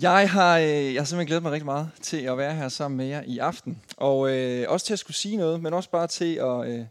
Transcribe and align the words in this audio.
Jeg 0.00 0.30
har, 0.30 0.58
øh, 0.58 0.94
jeg 0.94 1.00
har 1.00 1.04
simpelthen 1.04 1.26
glædet 1.26 1.42
mig 1.42 1.52
rigtig 1.52 1.64
meget 1.64 1.90
til 2.02 2.16
at 2.16 2.38
være 2.38 2.54
her 2.54 2.68
sammen 2.68 2.96
med 2.96 3.06
jer 3.06 3.22
i 3.22 3.38
aften. 3.38 3.82
Og 3.96 4.30
øh, 4.30 4.66
også 4.68 4.86
til 4.86 4.92
at 4.92 4.98
skulle 4.98 5.16
sige 5.16 5.36
noget, 5.36 5.62
men 5.62 5.74
også 5.74 5.90
bare 5.90 6.06
til 6.06 6.34
at, 6.34 6.68
øh, 6.68 6.86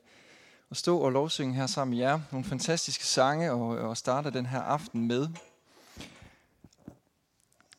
at 0.71 0.77
stå 0.77 0.99
og 0.99 1.11
lovsynge 1.11 1.53
her 1.53 1.67
sammen 1.67 1.97
med 1.97 2.05
jer. 2.05 2.19
Nogle 2.31 2.45
fantastiske 2.45 3.05
sange 3.05 3.51
og, 3.51 3.67
og 3.67 3.97
starte 3.97 4.31
den 4.31 4.45
her 4.45 4.59
aften 4.59 5.07
med. 5.07 5.27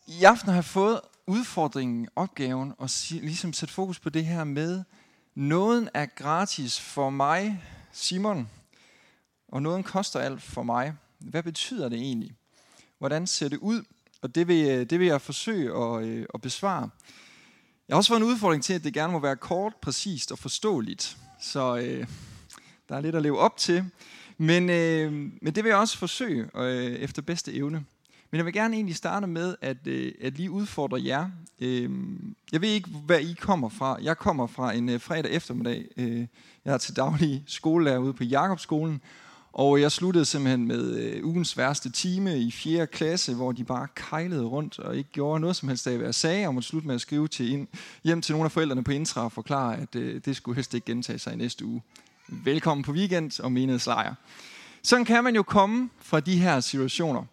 I 0.07 0.25
aften 0.25 0.49
har 0.49 0.57
jeg 0.57 0.65
fået 0.65 1.01
udfordringen, 1.27 2.09
opgaven, 2.17 2.75
at 2.83 2.91
sige, 2.91 3.21
ligesom 3.21 3.53
sætte 3.53 3.75
fokus 3.75 3.99
på 3.99 4.11
det 4.11 4.25
her 4.25 4.45
med, 4.45 4.83
nåden 5.35 5.89
er 5.95 6.07
gratis 6.07 6.81
for 6.81 7.11
mig, 7.11 7.63
Simon, 7.93 8.51
og 9.49 9.63
nåden 9.63 9.83
koster 9.83 10.21
alt 10.21 10.43
for 10.43 10.63
mig. 10.63 10.95
Hvad 11.19 11.43
betyder 11.43 11.89
det 11.89 11.99
egentlig? 11.99 12.37
Hvordan 12.99 13.27
ser 13.27 13.49
det 13.49 13.59
ud? 13.59 13.83
Og 14.27 14.35
det 14.35 14.49
vil, 14.49 14.67
øh, 14.69 14.91
det 14.91 14.99
vil 15.01 15.07
jeg 15.07 15.21
forsøge 15.21 15.77
at, 15.77 16.05
øh, 16.05 16.27
at 16.35 16.41
besvare. 16.41 16.91
Jeg 17.89 17.95
har 17.95 17.97
også 17.97 18.09
fået 18.09 18.21
en 18.21 18.27
udfordring 18.27 18.63
til, 18.65 18.75
at 18.75 18.85
det 18.85 18.95
gerne 18.95 19.13
må 19.13 19.19
være 19.19 19.37
kort, 19.37 19.73
præcist 19.83 20.33
og 20.33 20.39
forståeligt. 20.39 21.17
Så 21.41 21.77
øh, 21.77 22.07
der 22.89 22.97
er 22.97 23.01
lidt 23.01 23.15
at 23.17 23.23
leve 23.23 23.39
op 23.39 23.57
til. 23.57 23.85
Men, 24.39 24.71
øh, 24.71 25.13
men 25.13 25.55
det 25.55 25.65
vil 25.65 25.71
jeg 25.71 25.79
også 25.79 25.99
forsøge 25.99 26.49
øh, 26.57 26.93
efter 26.93 27.23
bedste 27.23 27.55
evne. 27.55 27.85
Men 28.31 28.37
jeg 28.37 28.45
vil 28.45 28.53
gerne 28.53 28.77
egentlig 28.77 28.97
starte 28.97 29.27
med 29.27 29.57
at, 29.61 29.87
øh, 29.87 30.13
at 30.21 30.37
lige 30.37 30.51
udfordre 30.51 31.05
jer. 31.05 31.31
Øh, 31.61 31.91
jeg 32.53 32.61
ved 32.61 32.69
ikke, 32.69 32.89
hvad 32.89 33.21
I 33.21 33.33
kommer 33.41 33.69
fra. 33.69 33.99
Jeg 34.03 34.19
kommer 34.19 34.47
fra 34.47 34.73
en 34.73 34.89
øh, 34.89 35.01
fredag 35.01 35.31
eftermiddag. 35.31 35.85
Øh, 35.97 36.27
jeg 36.65 36.75
er 36.75 36.79
til 36.79 36.97
daglig 36.97 37.45
skolelærer 37.47 37.99
ude 37.99 38.13
på 38.13 38.25
Jakobskolen. 38.25 39.01
Og 39.59 39.81
jeg 39.81 39.93
sluttede 39.93 40.25
simpelthen 40.25 40.67
med 40.67 40.97
øh, 40.97 41.27
ugens 41.27 41.57
værste 41.57 41.91
time 41.91 42.39
i 42.39 42.51
4. 42.51 42.87
klasse, 42.87 43.35
hvor 43.35 43.53
de 43.53 43.65
bare 43.65 43.89
kejlede 43.95 44.45
rundt 44.45 44.79
og 44.79 44.97
ikke 44.97 45.11
gjorde 45.13 45.41
noget 45.41 45.57
som 45.57 45.69
helst 45.69 45.87
af, 45.87 45.97
hvad 45.97 46.07
jeg 46.07 46.15
sagde, 46.15 46.47
og 46.47 46.55
måtte 46.55 46.69
slutte 46.69 46.87
med 46.87 46.95
at 46.95 47.01
skrive 47.01 47.29
til 47.29 47.53
ind, 47.53 47.69
hjem 48.05 48.23
til 48.23 48.33
nogle 48.33 48.45
af 48.45 48.53
forældrene 48.53 48.85
på 48.85 48.91
Intra 48.91 49.25
og 49.25 49.33
forklare, 49.33 49.77
at 49.77 49.97
øh, 49.97 50.21
det 50.25 50.37
skulle 50.37 50.57
helst 50.57 50.75
ikke 50.75 50.87
gentage 50.87 51.19
sig 51.19 51.33
i 51.33 51.37
næste 51.37 51.65
uge. 51.65 51.83
Velkommen 52.29 52.85
på 52.85 52.93
weekend 52.93 53.41
og 53.41 53.53
menighedslejr. 53.53 54.15
Sådan 54.83 55.05
kan 55.05 55.25
man 55.25 55.35
jo 55.35 55.43
komme 55.43 55.91
fra 56.01 56.21
de 56.21 56.39
her 56.39 56.61
situationer, 56.61 57.25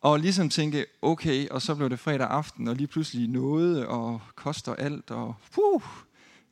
og 0.00 0.20
ligesom 0.20 0.48
tænke, 0.48 0.84
okay, 1.02 1.48
og 1.48 1.62
så 1.62 1.74
blev 1.74 1.90
det 1.90 1.98
fredag 1.98 2.26
aften, 2.26 2.68
og 2.68 2.76
lige 2.76 2.86
pludselig 2.86 3.28
noget, 3.28 3.86
og 3.86 4.20
koster 4.34 4.74
alt, 4.74 5.10
og 5.10 5.34
puh, 5.54 5.82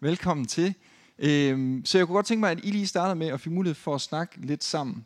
velkommen 0.00 0.46
til. 0.46 0.74
Øhm, 1.18 1.82
så 1.84 1.98
jeg 1.98 2.06
kunne 2.06 2.14
godt 2.14 2.26
tænke 2.26 2.40
mig, 2.40 2.50
at 2.50 2.60
I 2.62 2.70
lige 2.70 2.86
startede 2.86 3.16
med 3.16 3.26
at 3.26 3.40
få 3.40 3.50
mulighed 3.50 3.74
for 3.74 3.94
at 3.94 4.00
snakke 4.00 4.46
lidt 4.46 4.64
sammen. 4.64 5.04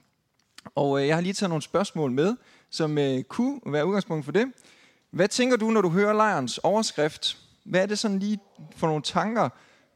Og 0.75 1.01
øh, 1.01 1.07
jeg 1.07 1.17
har 1.17 1.21
lige 1.21 1.33
taget 1.33 1.51
nogle 1.51 1.63
spørgsmål 1.63 2.11
med, 2.11 2.37
som 2.71 2.99
øh, 2.99 3.23
kunne 3.23 3.61
være 3.67 3.87
udgangspunkt 3.87 4.25
for 4.25 4.33
det. 4.33 4.53
Hvad 5.11 5.29
tænker 5.29 5.57
du, 5.57 5.71
når 5.71 5.81
du 5.81 5.89
hører 5.89 6.13
lejrens 6.13 6.59
overskrift? 6.59 7.39
Hvad 7.65 7.83
er 7.83 7.87
det 7.87 7.99
sådan 7.99 8.19
lige 8.19 8.39
for 8.77 8.87
nogle 8.87 9.03
tanker, 9.03 9.49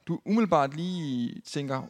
du 0.06 0.20
umiddelbart 0.25 0.77
lige 0.77 1.41
tænker, 1.41 1.83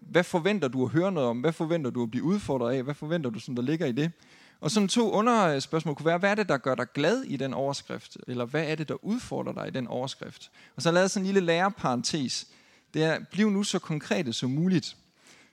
hvad 0.00 0.24
forventer 0.24 0.68
du 0.68 0.84
at 0.84 0.90
høre 0.90 1.12
noget 1.12 1.28
om? 1.28 1.40
Hvad 1.40 1.52
forventer 1.52 1.90
du 1.90 2.02
at 2.02 2.10
blive 2.10 2.24
udfordret 2.24 2.74
af? 2.74 2.82
Hvad 2.82 2.94
forventer 2.94 3.30
du, 3.30 3.38
som 3.38 3.54
der 3.56 3.62
ligger 3.62 3.86
i 3.86 3.92
det? 3.92 4.12
Og 4.60 4.70
sådan 4.70 4.88
to 4.88 5.10
underspørgsmål 5.10 5.94
kunne 5.94 6.06
være, 6.06 6.18
hvad 6.18 6.30
er 6.30 6.34
det, 6.34 6.48
der 6.48 6.58
gør 6.58 6.74
dig 6.74 6.86
glad 6.94 7.22
i 7.22 7.36
den 7.36 7.54
overskrift? 7.54 8.16
Eller 8.28 8.44
hvad 8.44 8.64
er 8.64 8.74
det, 8.74 8.88
der 8.88 9.04
udfordrer 9.04 9.52
dig 9.52 9.68
i 9.68 9.70
den 9.70 9.86
overskrift? 9.86 10.50
Og 10.76 10.82
så 10.82 10.90
lad 10.90 10.94
lavet 10.94 11.10
sådan 11.10 11.26
en 11.26 11.32
lille 11.32 11.46
lærerparentes. 11.46 12.46
Det 12.94 13.04
er, 13.04 13.18
bliv 13.30 13.50
nu 13.50 13.62
så 13.62 13.78
konkrete 13.78 14.32
som 14.32 14.50
muligt. 14.50 14.96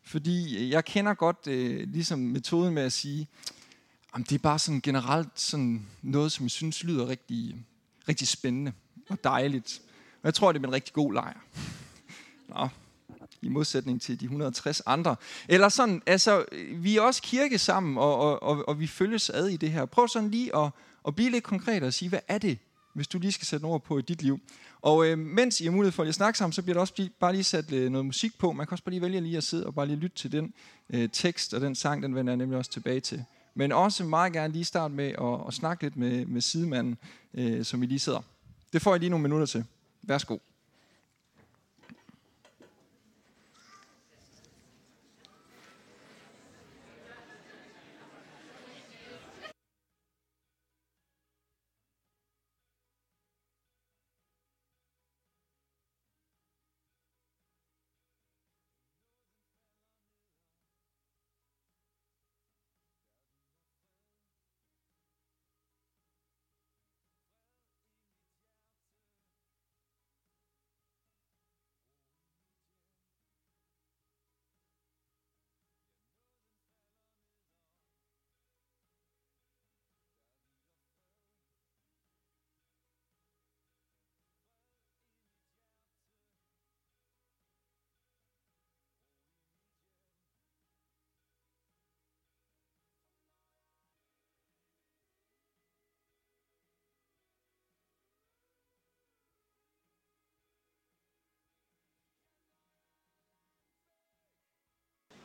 Fordi 0.04 0.70
jeg 0.70 0.86
kender 0.86 1.14
godt 1.14 1.48
øh, 1.48 1.88
ligesom 1.88 2.20
metoden 2.20 2.74
med 2.74 2.84
at 2.84 2.94
sige, 2.94 3.28
at 4.16 4.30
det 4.30 4.36
er 4.36 4.40
bare 4.40 4.60
sådan 4.60 4.82
generelt 4.82 5.40
sådan 5.40 5.88
noget, 6.02 6.32
som 6.32 6.44
jeg 6.44 6.52
synes 6.52 6.84
lyder 6.84 7.08
rigtig, 7.08 7.56
rigtig 8.08 8.28
spændende 8.28 8.74
og 9.10 9.24
dejligt. 9.24 9.82
Og 10.14 10.26
jeg 10.26 10.34
tror, 10.34 10.52
det 10.52 10.64
er 10.64 10.68
en 10.68 10.74
rigtig 10.74 10.94
god 10.94 11.14
lejr. 11.14 11.40
Nå, 12.48 12.70
i 13.42 13.50
modsætning 13.50 14.02
til 14.02 14.20
de 14.20 14.26
160 14.26 14.82
andre. 14.86 15.16
Eller 15.50 15.70
sådan, 15.70 16.02
altså, 16.06 16.46
vi 16.76 16.98
er 16.98 17.02
også 17.02 17.22
kirke 17.22 17.58
sammen, 17.58 17.98
og, 17.98 18.18
og, 18.18 18.44
og, 18.44 18.68
og 18.68 18.80
vi 18.80 18.88
følges 18.88 19.30
ad 19.30 19.48
i 19.48 19.58
det 19.58 19.72
her. 19.72 19.86
Prøv 19.86 20.08
sådan 20.08 20.32
lige 20.32 20.56
at, 20.56 20.72
at 21.08 21.16
blive 21.16 21.30
lidt 21.30 21.44
konkret 21.44 21.84
og 21.84 21.94
sige, 21.94 22.10
hvad 22.10 22.20
er 22.28 22.38
det, 22.38 22.58
hvis 22.94 23.08
du 23.08 23.20
lige 23.20 23.32
skal 23.32 23.48
sætte 23.48 23.66
ord 23.66 23.84
på 23.84 23.98
i 23.98 24.02
dit 24.02 24.22
liv. 24.22 24.40
Og 24.82 25.08
øh, 25.08 25.18
mens 25.18 25.62
I 25.62 25.64
har 25.64 25.72
mulighed 25.72 25.92
for 25.92 26.04
at 26.04 26.16
snakke 26.16 26.38
sammen, 26.38 26.54
så 26.54 26.62
bliver 26.62 26.74
der 26.74 26.82
også 26.82 27.10
bare 27.20 27.34
lige 27.34 27.44
sat 27.44 27.72
øh, 27.72 27.92
noget 27.92 28.06
musik 28.06 28.38
på. 28.38 28.52
Man 28.52 28.68
kan 28.68 28.74
også 28.74 28.84
bare 28.84 28.92
lige 28.92 29.02
vælge 29.02 29.22
lige 29.22 29.38
at 29.38 29.44
sidde 29.44 29.66
og 29.66 29.76
bare 29.76 29.86
lige 29.86 29.98
lytte 29.98 30.18
til 30.18 30.32
den 30.32 30.54
øh, 30.90 31.10
tekst, 31.14 31.54
og 31.54 31.62
den 31.62 31.76
sang, 31.76 32.04
den 32.04 32.16
vender 32.16 32.34
jeg 32.34 32.38
nemlig 32.38 32.58
også 32.58 32.72
tilbage 32.72 33.00
til. 33.00 33.24
Men 33.56 33.72
også 33.72 34.04
meget 34.04 34.34
gerne 34.34 34.54
lige 34.54 34.66
starte 34.66 34.94
med 34.94 35.10
at, 35.10 35.48
at 35.48 35.54
snakke 35.54 35.84
lidt 35.84 35.98
med, 35.98 36.26
med 36.26 36.42
sidemanden, 36.42 36.98
øh, 37.34 37.66
som 37.66 37.82
vi 37.82 37.86
lige 37.86 38.00
sidder. 38.00 38.22
Det 38.74 38.82
får 38.82 38.96
I 38.96 38.98
lige 38.98 39.10
nogle 39.10 39.24
minutter 39.24 39.46
til. 39.46 39.66
Værsgo. 40.02 40.38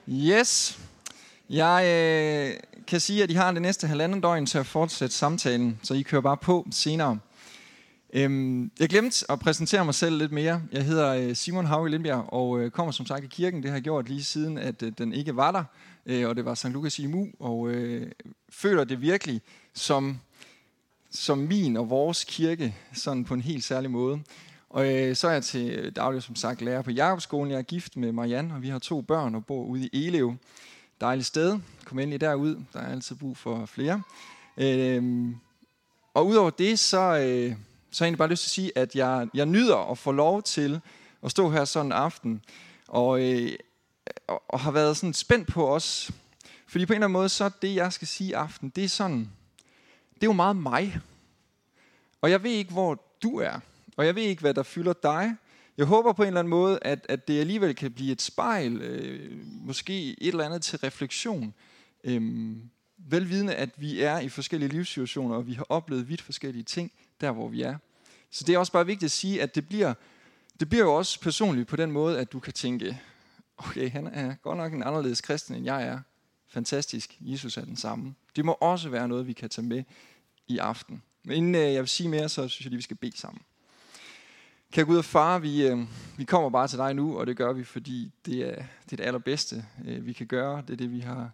Yes. 0.08 0.78
Jeg 1.50 1.84
øh, 1.84 2.60
kan 2.86 3.00
sige, 3.00 3.22
at 3.22 3.30
I 3.30 3.34
har 3.34 3.52
det 3.52 3.62
næste 3.62 3.86
halvanden 3.86 4.20
døgn 4.20 4.46
til 4.46 4.58
at 4.58 4.66
fortsætte 4.66 5.14
samtalen, 5.14 5.80
så 5.82 5.94
I 5.94 6.02
kører 6.02 6.22
bare 6.22 6.36
på 6.36 6.66
senere. 6.70 7.18
Øhm, 8.12 8.70
jeg 8.80 8.88
glemte 8.88 9.24
at 9.28 9.40
præsentere 9.40 9.84
mig 9.84 9.94
selv 9.94 10.18
lidt 10.18 10.32
mere. 10.32 10.62
Jeg 10.72 10.84
hedder 10.84 11.14
øh, 11.14 11.36
Simon 11.36 11.66
Hauge 11.66 11.90
Lindbjerg 11.90 12.24
og 12.32 12.60
øh, 12.60 12.70
kommer 12.70 12.92
som 12.92 13.06
sagt 13.06 13.24
i 13.24 13.26
kirken. 13.26 13.62
Det 13.62 13.70
har 13.70 13.76
jeg 13.76 13.82
gjort 13.82 14.08
lige 14.08 14.24
siden, 14.24 14.58
at 14.58 14.82
øh, 14.82 14.92
den 14.98 15.12
ikke 15.12 15.36
var 15.36 15.52
der, 15.52 15.64
øh, 16.06 16.28
og 16.28 16.36
det 16.36 16.44
var 16.44 16.54
St. 16.54 16.68
Lukas 16.68 16.98
i 16.98 17.06
Mu, 17.06 17.26
og 17.40 17.68
øh, 17.68 18.12
føler 18.50 18.84
det 18.84 19.00
virkelig 19.00 19.40
som, 19.74 20.20
som 21.10 21.38
min 21.38 21.76
og 21.76 21.90
vores 21.90 22.24
kirke, 22.24 22.74
sådan 22.92 23.24
på 23.24 23.34
en 23.34 23.40
helt 23.42 23.64
særlig 23.64 23.90
måde. 23.90 24.20
Og 24.76 24.94
øh, 24.94 25.16
så 25.16 25.28
er 25.28 25.32
jeg 25.32 25.44
til 25.44 25.92
daglig, 25.96 26.22
som 26.22 26.36
sagt, 26.36 26.62
lærer 26.62 26.82
på 26.82 26.90
Jakobskolen. 26.90 27.50
Jeg 27.50 27.58
er 27.58 27.62
gift 27.62 27.96
med 27.96 28.12
Marianne, 28.12 28.54
og 28.54 28.62
vi 28.62 28.68
har 28.68 28.78
to 28.78 29.00
børn 29.00 29.34
og 29.34 29.46
bor 29.46 29.64
ude 29.64 29.88
i 29.92 30.06
Elev. 30.06 30.34
Dejligt 31.00 31.26
sted. 31.26 31.58
Kom 31.84 31.98
endelig 31.98 32.20
derud. 32.20 32.64
Der 32.72 32.80
er 32.80 32.92
altid 32.92 33.16
brug 33.16 33.36
for 33.36 33.66
flere. 33.66 34.02
Øh, 34.56 35.28
og 36.14 36.26
udover 36.26 36.50
det, 36.50 36.78
så, 36.78 36.98
øh, 36.98 37.56
så 37.90 38.04
har 38.04 38.06
jeg 38.06 38.06
egentlig 38.06 38.18
bare 38.18 38.28
lyst 38.28 38.42
til 38.42 38.48
at 38.48 38.52
sige, 38.52 38.78
at 38.78 38.94
jeg, 38.94 39.28
jeg 39.34 39.46
nyder 39.46 39.90
at 39.90 39.98
få 39.98 40.12
lov 40.12 40.42
til 40.42 40.80
at 41.22 41.30
stå 41.30 41.50
her 41.50 41.64
sådan 41.64 41.86
en 41.86 41.92
aften. 41.92 42.42
Og, 42.88 43.22
øh, 43.22 43.52
og, 44.26 44.42
og 44.48 44.60
har 44.60 44.70
været 44.70 44.96
sådan 44.96 45.14
spændt 45.14 45.48
på 45.48 45.68
os. 45.74 46.10
Fordi 46.66 46.86
på 46.86 46.92
en 46.92 46.94
eller 46.94 47.06
anden 47.06 47.12
måde, 47.12 47.28
så 47.28 47.50
det, 47.62 47.74
jeg 47.74 47.92
skal 47.92 48.08
sige 48.08 48.36
aften, 48.36 48.68
det 48.68 48.84
er 48.84 48.88
sådan, 48.88 49.30
det 50.14 50.22
er 50.22 50.26
jo 50.26 50.32
meget 50.32 50.56
mig. 50.56 51.00
Og 52.20 52.30
jeg 52.30 52.42
ved 52.42 52.50
ikke, 52.50 52.72
hvor 52.72 53.02
du 53.22 53.38
er. 53.38 53.60
Og 53.96 54.06
jeg 54.06 54.14
ved 54.14 54.22
ikke, 54.22 54.40
hvad 54.40 54.54
der 54.54 54.62
fylder 54.62 54.92
dig. 54.92 55.36
Jeg 55.76 55.86
håber 55.86 56.12
på 56.12 56.22
en 56.22 56.26
eller 56.26 56.40
anden 56.40 56.50
måde, 56.50 56.78
at, 56.82 57.06
at 57.08 57.28
det 57.28 57.40
alligevel 57.40 57.74
kan 57.74 57.92
blive 57.92 58.12
et 58.12 58.22
spejl, 58.22 58.76
øh, 58.76 59.38
måske 59.44 60.22
et 60.22 60.28
eller 60.28 60.44
andet 60.44 60.62
til 60.62 60.78
refleksion. 60.78 61.54
Øhm, 62.04 62.70
velvidende, 62.98 63.54
at 63.54 63.70
vi 63.76 64.02
er 64.02 64.18
i 64.18 64.28
forskellige 64.28 64.68
livssituationer, 64.68 65.36
og 65.36 65.46
vi 65.46 65.52
har 65.52 65.66
oplevet 65.68 66.08
vidt 66.08 66.22
forskellige 66.22 66.62
ting, 66.62 66.92
der 67.20 67.30
hvor 67.30 67.48
vi 67.48 67.62
er. 67.62 67.76
Så 68.30 68.44
det 68.44 68.54
er 68.54 68.58
også 68.58 68.72
bare 68.72 68.86
vigtigt 68.86 69.08
at 69.08 69.10
sige, 69.10 69.42
at 69.42 69.54
det 69.54 69.68
bliver, 69.68 69.94
det 70.60 70.68
bliver 70.68 70.84
jo 70.84 70.94
også 70.94 71.20
personligt 71.20 71.68
på 71.68 71.76
den 71.76 71.90
måde, 71.90 72.18
at 72.18 72.32
du 72.32 72.40
kan 72.40 72.52
tænke, 72.52 73.00
okay, 73.58 73.90
han 73.90 74.06
er 74.06 74.34
godt 74.34 74.56
nok 74.56 74.72
en 74.72 74.82
anderledes 74.82 75.20
kristen, 75.20 75.54
end 75.54 75.64
jeg 75.64 75.86
er. 75.86 76.00
Fantastisk, 76.48 77.16
Jesus 77.20 77.56
er 77.56 77.64
den 77.64 77.76
samme. 77.76 78.14
Det 78.36 78.44
må 78.44 78.52
også 78.52 78.88
være 78.88 79.08
noget, 79.08 79.26
vi 79.26 79.32
kan 79.32 79.48
tage 79.48 79.66
med 79.66 79.84
i 80.48 80.58
aften. 80.58 81.02
Men 81.24 81.36
inden 81.36 81.54
øh, 81.54 81.72
jeg 81.72 81.80
vil 81.80 81.88
sige 81.88 82.08
mere, 82.08 82.28
så 82.28 82.48
synes 82.48 82.64
jeg 82.64 82.70
lige, 82.70 82.78
vi 82.78 82.82
skal 82.82 82.96
bede 82.96 83.16
sammen. 83.16 83.42
Kære 84.76 84.86
Gud 84.86 84.98
og 84.98 85.04
far, 85.04 85.38
vi, 85.38 85.66
øh, 85.66 85.78
vi 86.16 86.24
kommer 86.24 86.50
bare 86.50 86.68
til 86.68 86.78
dig 86.78 86.94
nu, 86.94 87.18
og 87.18 87.26
det 87.26 87.36
gør 87.36 87.52
vi, 87.52 87.64
fordi 87.64 88.12
det 88.26 88.40
er 88.40 88.54
det, 88.54 88.92
er 88.92 88.96
det 88.96 89.00
allerbedste, 89.00 89.66
øh, 89.84 90.06
vi 90.06 90.12
kan 90.12 90.26
gøre. 90.26 90.62
Det 90.62 90.70
er 90.70 90.76
det, 90.76 90.92
vi 90.92 91.00
har 91.00 91.30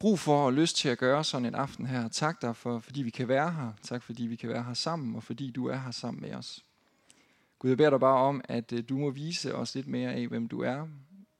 brug 0.00 0.18
for 0.18 0.46
og 0.46 0.52
lyst 0.52 0.76
til 0.76 0.88
at 0.88 0.98
gøre 0.98 1.24
sådan 1.24 1.46
en 1.46 1.54
aften 1.54 1.86
her. 1.86 2.08
Tak 2.08 2.42
dig, 2.42 2.56
for, 2.56 2.78
fordi 2.78 3.02
vi 3.02 3.10
kan 3.10 3.28
være 3.28 3.52
her. 3.52 3.72
Tak, 3.82 4.02
fordi 4.02 4.22
vi 4.22 4.36
kan 4.36 4.48
være 4.48 4.62
her 4.62 4.74
sammen, 4.74 5.16
og 5.16 5.22
fordi 5.22 5.50
du 5.50 5.66
er 5.66 5.76
her 5.76 5.90
sammen 5.90 6.20
med 6.20 6.34
os. 6.34 6.64
Gud, 7.58 7.70
jeg 7.70 7.76
beder 7.76 7.90
dig 7.90 8.00
bare 8.00 8.18
om, 8.18 8.40
at 8.44 8.72
øh, 8.72 8.84
du 8.88 8.98
må 8.98 9.10
vise 9.10 9.54
os 9.54 9.74
lidt 9.74 9.86
mere 9.86 10.12
af, 10.12 10.28
hvem 10.28 10.48
du 10.48 10.60
er 10.60 10.86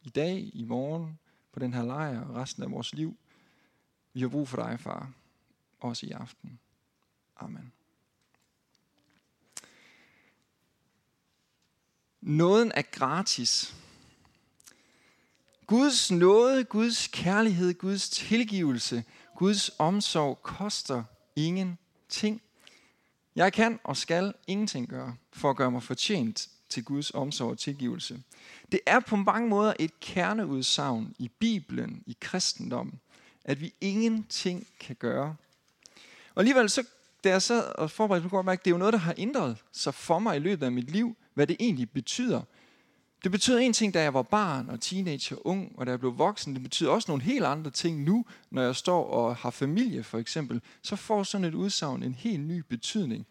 i 0.03 0.09
dag, 0.09 0.51
i 0.55 0.65
morgen, 0.65 1.19
på 1.53 1.59
den 1.59 1.75
her 1.75 1.83
lejr 1.83 2.21
og 2.21 2.35
resten 2.35 2.63
af 2.63 2.71
vores 2.71 2.95
liv. 2.95 3.17
Vi 4.13 4.21
har 4.21 4.29
brug 4.29 4.49
for 4.49 4.57
dig, 4.57 4.81
far, 4.81 5.11
også 5.81 6.07
i 6.07 6.11
aften. 6.11 6.59
Amen. 7.37 7.73
Nåden 12.25 12.73
er 12.75 12.82
gratis. 12.82 13.75
Guds 15.67 16.11
nåde, 16.11 16.65
Guds 16.65 17.09
kærlighed, 17.12 17.75
Guds 17.75 18.09
tilgivelse, 18.09 19.05
Guds 19.37 19.71
omsorg 19.79 20.43
koster 20.43 21.05
ingenting. 21.37 22.43
Jeg 23.37 23.53
kan 23.53 23.81
og 23.85 23.97
skal 23.97 24.35
ingenting 24.47 24.88
gøre 24.88 25.17
for 25.32 25.50
at 25.50 25.56
gøre 25.56 25.71
mig 25.71 25.82
fortjent 25.82 26.49
til 26.69 26.85
Guds 26.85 27.11
omsorg 27.11 27.50
og 27.50 27.59
tilgivelse. 27.59 28.23
Det 28.73 28.81
er 28.87 29.00
på 29.00 29.17
mange 29.17 29.49
måder 29.49 29.75
et 29.79 30.00
kerneudsagn 30.00 31.15
i 31.19 31.31
Bibelen, 31.38 32.03
i 32.06 32.17
kristendommen, 32.20 33.00
at 33.44 33.61
vi 33.61 33.75
ingenting 33.81 34.67
kan 34.81 34.97
gøre. 34.97 35.37
Og 36.35 36.41
alligevel, 36.41 36.70
så, 36.70 36.85
da 37.25 37.29
jeg 37.29 37.43
sad 37.43 37.75
og 37.75 37.91
forberedte 37.91 38.29
på 38.29 38.38
at 38.38 38.47
det 38.47 38.70
er 38.70 38.75
jo 38.75 38.79
noget, 38.79 38.93
der 38.93 38.99
har 38.99 39.15
ændret 39.17 39.56
sig 39.73 39.94
for 39.94 40.19
mig 40.19 40.37
i 40.37 40.41
løbet 40.41 40.67
af 40.67 40.73
mit 40.73 40.91
liv, 40.91 41.17
hvad 41.35 41.47
det 41.47 41.57
egentlig 41.61 41.91
betyder. 41.91 42.43
Det 43.25 43.33
betyder 43.33 43.59
en 43.59 43.73
ting, 43.73 43.95
da 43.95 44.03
jeg 44.03 44.15
var 44.15 44.23
barn 44.23 44.69
og 44.69 44.81
teenager 44.81 45.37
og 45.37 45.47
ung, 45.47 45.73
og 45.79 45.87
da 45.87 45.91
jeg 45.91 46.01
blev 46.01 46.19
voksen. 46.19 46.55
Det 46.55 46.63
betyder 46.63 46.91
også 46.91 47.11
nogle 47.11 47.23
helt 47.23 47.45
andre 47.45 47.71
ting 47.71 48.03
nu, 48.03 48.25
når 48.51 48.63
jeg 48.63 48.77
står 48.77 49.07
og 49.11 49.37
har 49.37 49.51
familie 49.51 50.03
for 50.03 50.19
eksempel. 50.19 50.61
Så 50.83 50.97
får 50.97 51.23
sådan 51.23 51.45
et 51.45 51.55
udsagn 51.55 52.03
en 52.03 52.15
helt 52.15 52.43
ny 52.43 52.59
betydning. 52.69 53.27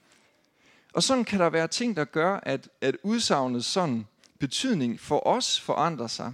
Og 0.93 1.03
sådan 1.03 1.25
kan 1.25 1.39
der 1.39 1.49
være 1.49 1.67
ting, 1.67 1.95
der 1.95 2.05
gør, 2.05 2.39
at, 2.43 2.69
at 2.81 2.97
udsagnet 3.03 3.65
sådan 3.65 4.07
betydning 4.39 4.99
for 4.99 5.27
os 5.27 5.59
forandrer 5.59 6.07
sig. 6.07 6.33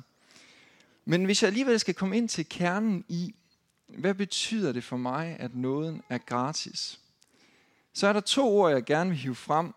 Men 1.05 1.25
hvis 1.25 1.43
jeg 1.43 1.47
alligevel 1.47 1.79
skal 1.79 1.93
komme 1.93 2.17
ind 2.17 2.29
til 2.29 2.49
kernen 2.49 3.05
i, 3.07 3.35
hvad 3.87 4.13
betyder 4.13 4.71
det 4.71 4.83
for 4.83 4.97
mig, 4.97 5.35
at 5.39 5.55
nåden 5.55 6.01
er 6.09 6.17
gratis? 6.17 6.99
Så 7.93 8.07
er 8.07 8.13
der 8.13 8.19
to 8.19 8.57
ord, 8.57 8.71
jeg 8.71 8.83
gerne 8.83 9.09
vil 9.09 9.19
hive 9.19 9.35
frem, 9.35 9.73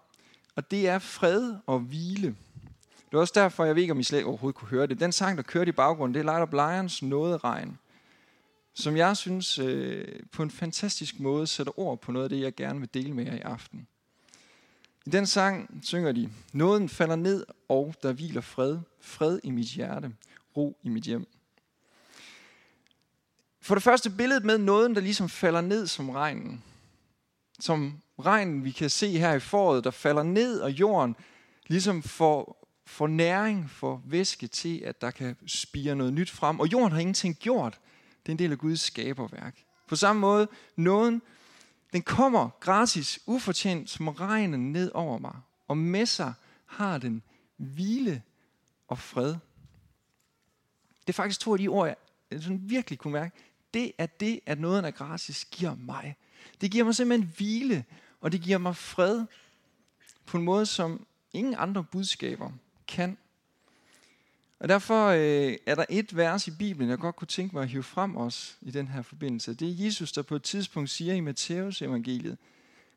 og 0.57 0.71
det 0.71 0.89
er 0.89 0.99
fred 0.99 1.55
og 1.67 1.81
hvile. 1.81 2.37
Det 3.11 3.17
er 3.17 3.19
også 3.19 3.33
derfor, 3.37 3.65
jeg 3.65 3.75
ved 3.75 3.83
ikke, 3.83 3.93
om 3.93 4.01
I 4.01 4.03
slet 4.03 4.25
overhovedet 4.25 4.59
kunne 4.59 4.69
høre 4.69 4.87
det. 4.87 5.01
Den 5.01 5.13
sang, 5.13 5.37
der 5.37 5.43
kørte 5.43 5.69
i 5.69 5.73
baggrunden, 5.73 6.15
det 6.15 6.21
er 6.21 6.25
Light 6.25 6.43
Up 6.43 6.53
Lions 6.53 7.03
Nåderegn, 7.03 7.79
som 8.75 8.97
jeg 8.97 9.17
synes 9.17 9.59
øh, 9.59 10.05
på 10.33 10.43
en 10.43 10.51
fantastisk 10.51 11.21
måde 11.21 11.47
sætter 11.47 11.79
ord 11.79 12.01
på 12.01 12.13
noget 12.13 12.25
af 12.25 12.31
det, 12.31 12.41
jeg 12.41 12.55
gerne 12.55 12.81
vil 12.81 12.95
dele 12.95 13.15
med 13.15 13.25
jer 13.25 13.35
i 13.35 13.41
aften. 13.41 13.87
I 15.07 15.11
den 15.11 15.27
sang 15.27 15.81
synger 15.83 16.13
de, 16.13 16.31
Nåden 16.53 16.89
falder 16.89 17.17
ned, 17.17 17.47
og 17.69 17.95
der 18.03 18.13
hviler 18.13 18.41
fred. 18.41 18.79
Fred 19.01 19.41
i 19.45 19.51
mit 19.51 19.67
hjerte, 19.67 20.15
ro 20.57 20.79
i 20.83 20.89
mit 20.89 21.05
hjem. 21.05 21.27
For 23.61 23.75
det 23.75 23.83
første 23.83 24.11
billedet 24.11 24.45
med 24.45 24.59
nåden, 24.59 24.95
der 24.95 25.01
ligesom 25.01 25.29
falder 25.29 25.61
ned 25.61 25.87
som 25.87 26.11
regnen. 26.11 26.65
Som 27.61 28.03
regnen, 28.27 28.65
vi 28.65 28.71
kan 28.71 28.91
se 28.91 29.19
her 29.19 29.33
i 29.33 29.41
foråret, 29.41 29.85
der 29.85 29.91
falder 29.91 30.23
ned, 30.23 30.61
og 30.61 30.71
jorden 30.71 31.17
ligesom 31.67 32.03
får, 32.03 32.69
får 32.87 33.07
næring, 33.07 33.71
for 33.71 34.03
væske 34.05 34.47
til, 34.47 34.79
at 34.79 35.01
der 35.01 35.11
kan 35.11 35.37
spire 35.47 35.95
noget 35.95 36.13
nyt 36.13 36.31
frem. 36.31 36.61
Og 36.61 36.73
jorden 36.73 36.93
har 36.93 37.01
ingenting 37.01 37.37
gjort. 37.37 37.81
Det 38.23 38.29
er 38.29 38.33
en 38.33 38.39
del 38.39 38.53
af 38.53 38.59
Guds 38.59 38.81
skaberværk. 38.81 39.65
På 39.89 39.97
samme 39.97 40.21
måde, 40.21 40.49
nåden 40.77 41.23
den 41.93 42.03
kommer 42.03 42.49
gratis, 42.61 43.21
ufortjent 43.27 43.91
som 43.91 44.09
regnen 44.09 44.73
ned 44.73 44.91
over 44.95 45.19
mig. 45.19 45.37
Og 45.69 45.77
med 45.77 46.07
sig 46.07 46.33
har 46.67 46.99
den 46.99 47.23
hvile 47.57 48.23
og 48.89 48.99
fred. 48.99 49.35
Det 51.01 51.09
er 51.09 51.13
faktisk 51.13 51.41
to 51.41 51.53
af 51.53 51.59
de 51.59 51.69
ord, 51.69 51.95
jeg 52.31 52.43
sådan 52.43 52.61
virkelig 52.63 52.99
kunne 52.99 53.13
mærke. 53.13 53.37
Det 53.75 53.93
er 53.99 54.07
det, 54.07 54.41
at 54.47 54.61
noget 54.61 54.85
af 54.85 54.95
gratis 54.95 55.45
giver 55.45 55.75
mig. 55.75 56.17
Det 56.61 56.71
giver 56.71 56.85
mig 56.85 56.95
simpelthen 56.95 57.33
hvile, 57.37 57.85
og 58.23 58.33
det 58.33 58.41
giver 58.41 58.59
mig 58.59 58.77
fred 58.77 59.25
på 60.27 60.37
en 60.37 60.45
måde, 60.45 60.67
som 60.67 61.07
ingen 61.33 61.55
andre 61.59 61.85
budskaber 61.85 62.51
kan. 62.89 63.19
Og 64.61 64.69
derfor 64.69 65.07
øh, 65.07 65.57
er 65.67 65.75
der 65.75 65.85
et 65.91 66.17
vers 66.17 66.49
i 66.49 66.51
Bibelen, 66.51 66.91
jeg 66.91 66.99
godt 66.99 67.17
kunne 67.17 67.29
tænke 67.29 67.57
mig 67.57 67.63
at 67.63 67.69
hive 67.69 67.83
frem 67.83 68.17
os 68.17 68.59
i 68.61 68.71
den 68.71 68.89
her 68.89 69.03
forbindelse. 69.03 69.55
Det 69.55 69.69
er 69.69 69.85
Jesus, 69.85 70.13
der 70.13 70.23
på 70.23 70.37
et 70.37 70.43
tidspunkt 70.43 70.91
siger 70.91 71.15
i 71.15 71.21
Matteus 71.21 71.83
evangeliet, 71.83 72.39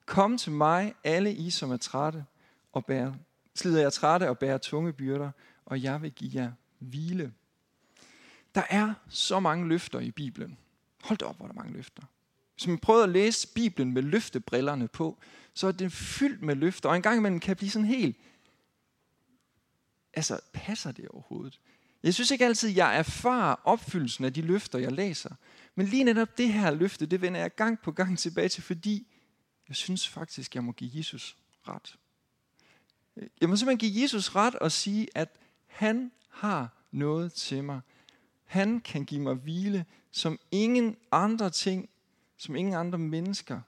Kom 0.06 0.38
til 0.38 0.52
mig, 0.52 0.96
alle 1.04 1.34
I, 1.34 1.50
som 1.50 1.72
er 1.72 1.78
trætte 1.78 2.26
og 2.74 2.86
bærer, 2.86 3.14
slider 3.56 3.82
jeg 3.82 3.94
trætte 3.94 4.30
og 4.30 4.38
bærer 4.38 4.58
tunge 4.58 4.94
byrder, 4.94 5.32
og 5.66 5.84
jeg 5.84 6.02
vil 6.02 6.12
give 6.12 6.32
jer 6.34 6.52
hvile. 6.80 7.34
Der 8.56 8.64
er 8.70 8.94
så 9.10 9.40
mange 9.40 9.68
løfter 9.68 10.00
i 10.00 10.12
Bibelen. 10.12 10.58
Hold 11.04 11.18
da 11.18 11.26
op, 11.26 11.38
hvor 11.38 11.46
der 11.46 11.54
er 11.54 11.56
mange 11.56 11.74
løfter. 11.74 12.04
Hvis 12.56 12.68
man 12.68 12.78
prøver 12.78 13.04
at 13.04 13.10
læse 13.10 13.48
Bibelen 13.48 13.94
med 13.94 14.02
løftebrillerne 14.02 14.88
på, 14.88 15.18
så 15.54 15.68
er 15.68 15.72
den 15.72 15.92
fyldt 15.92 16.42
med 16.42 16.56
løfter, 16.56 16.90
og 16.90 16.96
en 16.96 17.02
gang 17.02 17.18
imellem 17.18 17.40
kan 17.40 17.56
blive 17.56 17.70
sådan 17.70 17.88
helt 17.88 18.18
altså, 20.16 20.40
passer 20.54 20.92
det 20.92 21.08
overhovedet? 21.08 21.60
Jeg 22.04 22.14
synes 22.14 22.32
ikke 22.32 22.46
altid, 22.46 22.70
jeg 22.70 22.98
erfarer 22.98 23.56
opfyldelsen 23.64 24.26
af 24.26 24.34
de 24.34 24.42
løfter, 24.42 24.80
jeg 24.80 24.92
læser. 24.92 25.36
Men 25.76 25.88
lige 25.88 26.04
netop 26.04 26.38
det 26.38 26.54
her 26.54 26.72
løfte, 26.72 27.06
det 27.06 27.22
vender 27.22 27.40
jeg 27.40 27.56
gang 27.56 27.80
på 27.80 27.92
gang 27.92 28.20
tilbage 28.20 28.50
til, 28.50 28.64
fordi 28.64 29.08
jeg 29.68 29.76
synes 29.76 30.08
faktisk, 30.08 30.56
jeg 30.56 30.64
må 30.64 30.72
give 30.72 30.92
Jesus 30.94 31.38
ret. 31.68 31.98
Jeg 33.42 33.50
må 33.50 33.56
simpelthen 33.56 33.92
give 33.92 34.02
Jesus 34.02 34.36
ret 34.36 34.56
og 34.56 34.72
sige, 34.72 35.08
at 35.16 35.30
han 35.68 36.12
har 36.30 36.70
noget 36.92 37.34
til 37.34 37.64
mig. 37.64 37.82
Han 38.46 38.80
kan 38.82 39.06
give 39.06 39.22
mig 39.22 39.34
hvile, 39.34 39.86
som 40.12 40.40
ingen 40.52 40.98
andre 41.12 41.50
ting, 41.50 41.90
som 42.38 42.56
ingen 42.56 42.74
andre 42.74 42.98
mennesker 42.98 43.62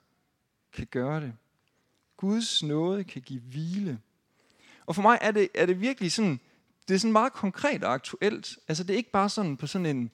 kan 0.72 0.86
gøre 0.90 1.20
det. 1.20 1.32
Guds 2.16 2.62
nåde 2.62 3.04
kan 3.04 3.22
give 3.22 3.40
hvile. 3.40 4.00
Og 4.86 4.94
for 4.94 5.02
mig 5.02 5.18
er 5.20 5.30
det, 5.30 5.48
er 5.54 5.66
det 5.66 5.80
virkelig 5.80 6.12
sådan, 6.12 6.40
det 6.88 6.94
er 6.94 6.98
sådan 6.98 7.12
meget 7.12 7.32
konkret 7.32 7.84
og 7.84 7.94
aktuelt. 7.94 8.58
Altså 8.68 8.84
det 8.84 8.92
er 8.92 8.96
ikke 8.96 9.10
bare 9.10 9.28
sådan 9.28 9.56
på 9.56 9.66
sådan 9.66 9.86
en 9.86 10.10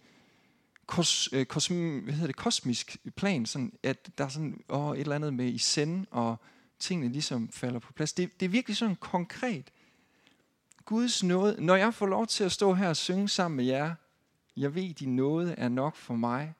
kos, 0.87 1.29
øh, 1.33 1.47
kos, 1.47 1.67
hvad 1.67 2.13
hedder 2.13 2.27
det, 2.27 2.37
kosmisk 2.37 2.97
plan, 3.17 3.47
sådan 3.47 3.73
at 3.83 4.19
der 4.19 4.25
er 4.25 4.29
sådan 4.29 4.65
åh, 4.69 4.97
et 4.97 5.01
eller 5.01 5.15
andet 5.15 5.35
med 5.35 5.47
i 5.47 5.59
send, 5.59 6.07
og 6.11 6.37
tingene 6.79 7.13
ligesom 7.13 7.49
falder 7.49 7.79
på 7.79 7.93
plads. 7.93 8.13
Det, 8.13 8.41
det 8.41 8.47
er 8.47 8.51
virkelig 8.51 8.77
sådan 8.77 8.97
konkret. 8.97 9.71
Guds 10.85 11.23
nåde, 11.23 11.57
når 11.65 11.77
jeg 11.77 11.95
får 11.95 12.07
lov 12.07 12.27
til 12.27 12.45
at 12.45 12.53
stå 12.53 12.75
her 12.75 12.89
og 12.89 12.97
synge 12.97 13.29
sammen 13.29 13.57
med 13.57 13.65
jer, 13.65 13.95
jeg 14.57 14.75
ved, 14.75 14.95
din 14.95 15.17
nåde 15.17 15.55
er 15.59 15.69
nok 15.69 15.97
for 15.97 16.15
mig, 16.15 16.55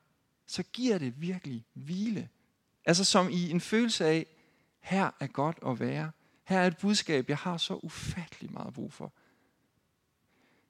så 0.47 0.63
giver 0.63 0.97
det 0.97 1.21
virkelig 1.21 1.65
hvile. 1.73 2.29
Altså 2.85 3.03
som 3.03 3.29
i 3.29 3.51
en 3.51 3.61
følelse 3.61 4.05
af, 4.05 4.25
her 4.79 5.11
er 5.19 5.27
godt 5.27 5.57
at 5.67 5.79
være. 5.79 6.11
Her 6.43 6.59
er 6.59 6.67
et 6.67 6.77
budskab, 6.77 7.29
jeg 7.29 7.37
har 7.37 7.57
så 7.57 7.79
ufattelig 7.83 8.53
meget 8.53 8.73
brug 8.73 8.93
for. 8.93 9.13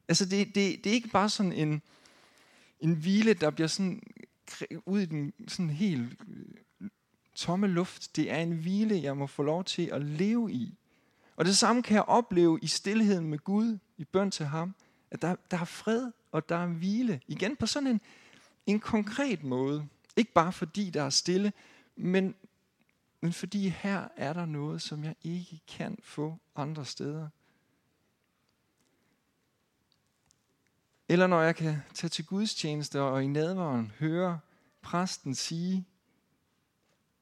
Altså 0.07 0.25
det, 0.25 0.47
det, 0.47 0.83
det 0.83 0.89
er 0.89 0.93
ikke 0.93 1.09
bare 1.09 1.29
sådan 1.29 1.53
en, 1.53 1.81
en 2.79 2.95
hvile, 2.95 3.33
der 3.33 3.49
bliver 3.49 3.67
sådan 3.67 4.03
ud 4.85 4.99
i 4.99 5.05
den 5.05 5.33
sådan 5.47 5.69
helt 5.69 6.13
øh, 6.27 6.89
tomme 7.35 7.67
luft. 7.67 8.15
Det 8.15 8.31
er 8.31 8.37
en 8.37 8.51
hvile, 8.51 9.01
jeg 9.03 9.17
må 9.17 9.27
få 9.27 9.43
lov 9.43 9.63
til 9.63 9.89
at 9.93 10.01
leve 10.01 10.51
i. 10.51 10.77
Og 11.35 11.45
det 11.45 11.57
samme 11.57 11.83
kan 11.83 11.95
jeg 11.95 12.03
opleve 12.03 12.59
i 12.61 12.67
stillheden 12.67 13.27
med 13.27 13.39
Gud, 13.39 13.77
i 13.97 14.03
bøn 14.03 14.31
til 14.31 14.45
ham, 14.45 14.75
at 15.11 15.21
der, 15.21 15.35
der 15.51 15.59
er 15.59 15.65
fred, 15.65 16.11
og 16.31 16.49
der 16.49 16.55
er 16.55 16.67
hvile. 16.67 17.21
Igen 17.27 17.55
på 17.55 17.65
sådan 17.65 17.87
en, 17.87 18.01
en 18.65 18.79
konkret 18.79 19.43
måde. 19.43 19.87
Ikke 20.15 20.33
bare 20.33 20.53
fordi 20.53 20.89
der 20.89 21.03
er 21.03 21.09
stille, 21.09 21.53
men, 21.95 22.35
men 23.21 23.33
fordi 23.33 23.69
her 23.69 24.07
er 24.15 24.33
der 24.33 24.45
noget, 24.45 24.81
som 24.81 25.03
jeg 25.03 25.15
ikke 25.23 25.61
kan 25.67 25.97
få 26.03 26.37
andre 26.55 26.85
steder. 26.85 27.27
Eller 31.09 31.27
når 31.27 31.41
jeg 31.41 31.55
kan 31.55 31.77
tage 31.93 32.09
til 32.09 32.25
gudstjeneste 32.25 33.01
og 33.01 33.23
i 33.23 33.27
nadvaren 33.27 33.91
høre 33.99 34.39
præsten 34.81 35.35
sige, 35.35 35.85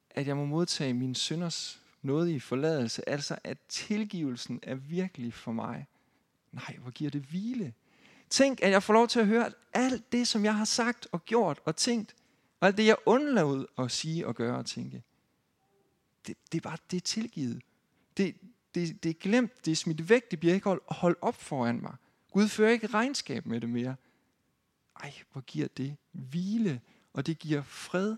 at 0.10 0.28
jeg 0.28 0.38
må 0.38 0.46
modtage 0.46 0.94
min 0.94 1.16
synders 1.16 1.82
noget 2.02 2.30
i 2.30 2.40
forladelse, 2.40 3.10
altså 3.10 3.38
at 3.44 3.58
tilgivelsen 3.70 4.60
er 4.64 4.76
virkelig 4.76 5.34
for 5.34 5.52
mig. 5.52 5.88
Nej, 6.52 6.78
hvor 6.82 6.92
giver 6.92 7.12
det 7.12 7.22
hvile. 7.22 7.74
Tænk, 8.34 8.62
at 8.62 8.72
jeg 8.72 8.84
får 8.84 8.94
lov 8.94 9.08
til 9.08 9.20
at 9.20 9.28
høre, 9.28 9.46
at 9.46 9.54
alt 9.74 10.12
det, 10.12 10.28
som 10.28 10.46
jeg 10.46 10.56
har 10.56 10.66
sagt 10.66 11.08
og 11.12 11.26
gjort 11.26 11.60
og 11.66 11.76
tænkt, 11.76 12.16
og 12.60 12.68
alt 12.68 12.78
det, 12.78 12.86
jeg 12.86 12.96
undlod 13.06 13.66
at 13.78 13.92
sige 13.92 14.28
og 14.28 14.36
gøre 14.36 14.58
og 14.58 14.66
tænke, 14.66 15.04
det, 16.28 16.38
det 16.52 16.58
er 16.58 16.62
bare, 16.62 16.78
det 16.92 16.98
er 16.98 17.02
tilgivet. 17.02 17.62
Det, 18.18 18.36
det, 18.76 19.04
det 19.04 19.10
er 19.10 19.14
glemt, 19.14 19.66
det 19.66 19.72
er 19.72 19.76
smidt 19.76 20.10
væk, 20.10 20.32
det 20.32 20.40
bliver 20.40 20.54
ikke 20.54 20.64
holdt, 20.64 20.84
holdt 20.88 21.18
op 21.22 21.36
foran 21.36 21.82
mig. 21.82 21.96
Gud 22.32 22.48
fører 22.48 22.72
ikke 22.72 22.88
regnskab 22.88 23.46
med 23.46 23.62
det 23.62 23.70
mere. 23.70 23.96
Ej, 25.00 25.14
hvor 25.32 25.42
giver 25.42 25.68
det 25.68 25.98
hvile, 26.12 26.82
og 27.14 27.26
det 27.26 27.40
giver 27.40 27.64
fred. 27.64 28.16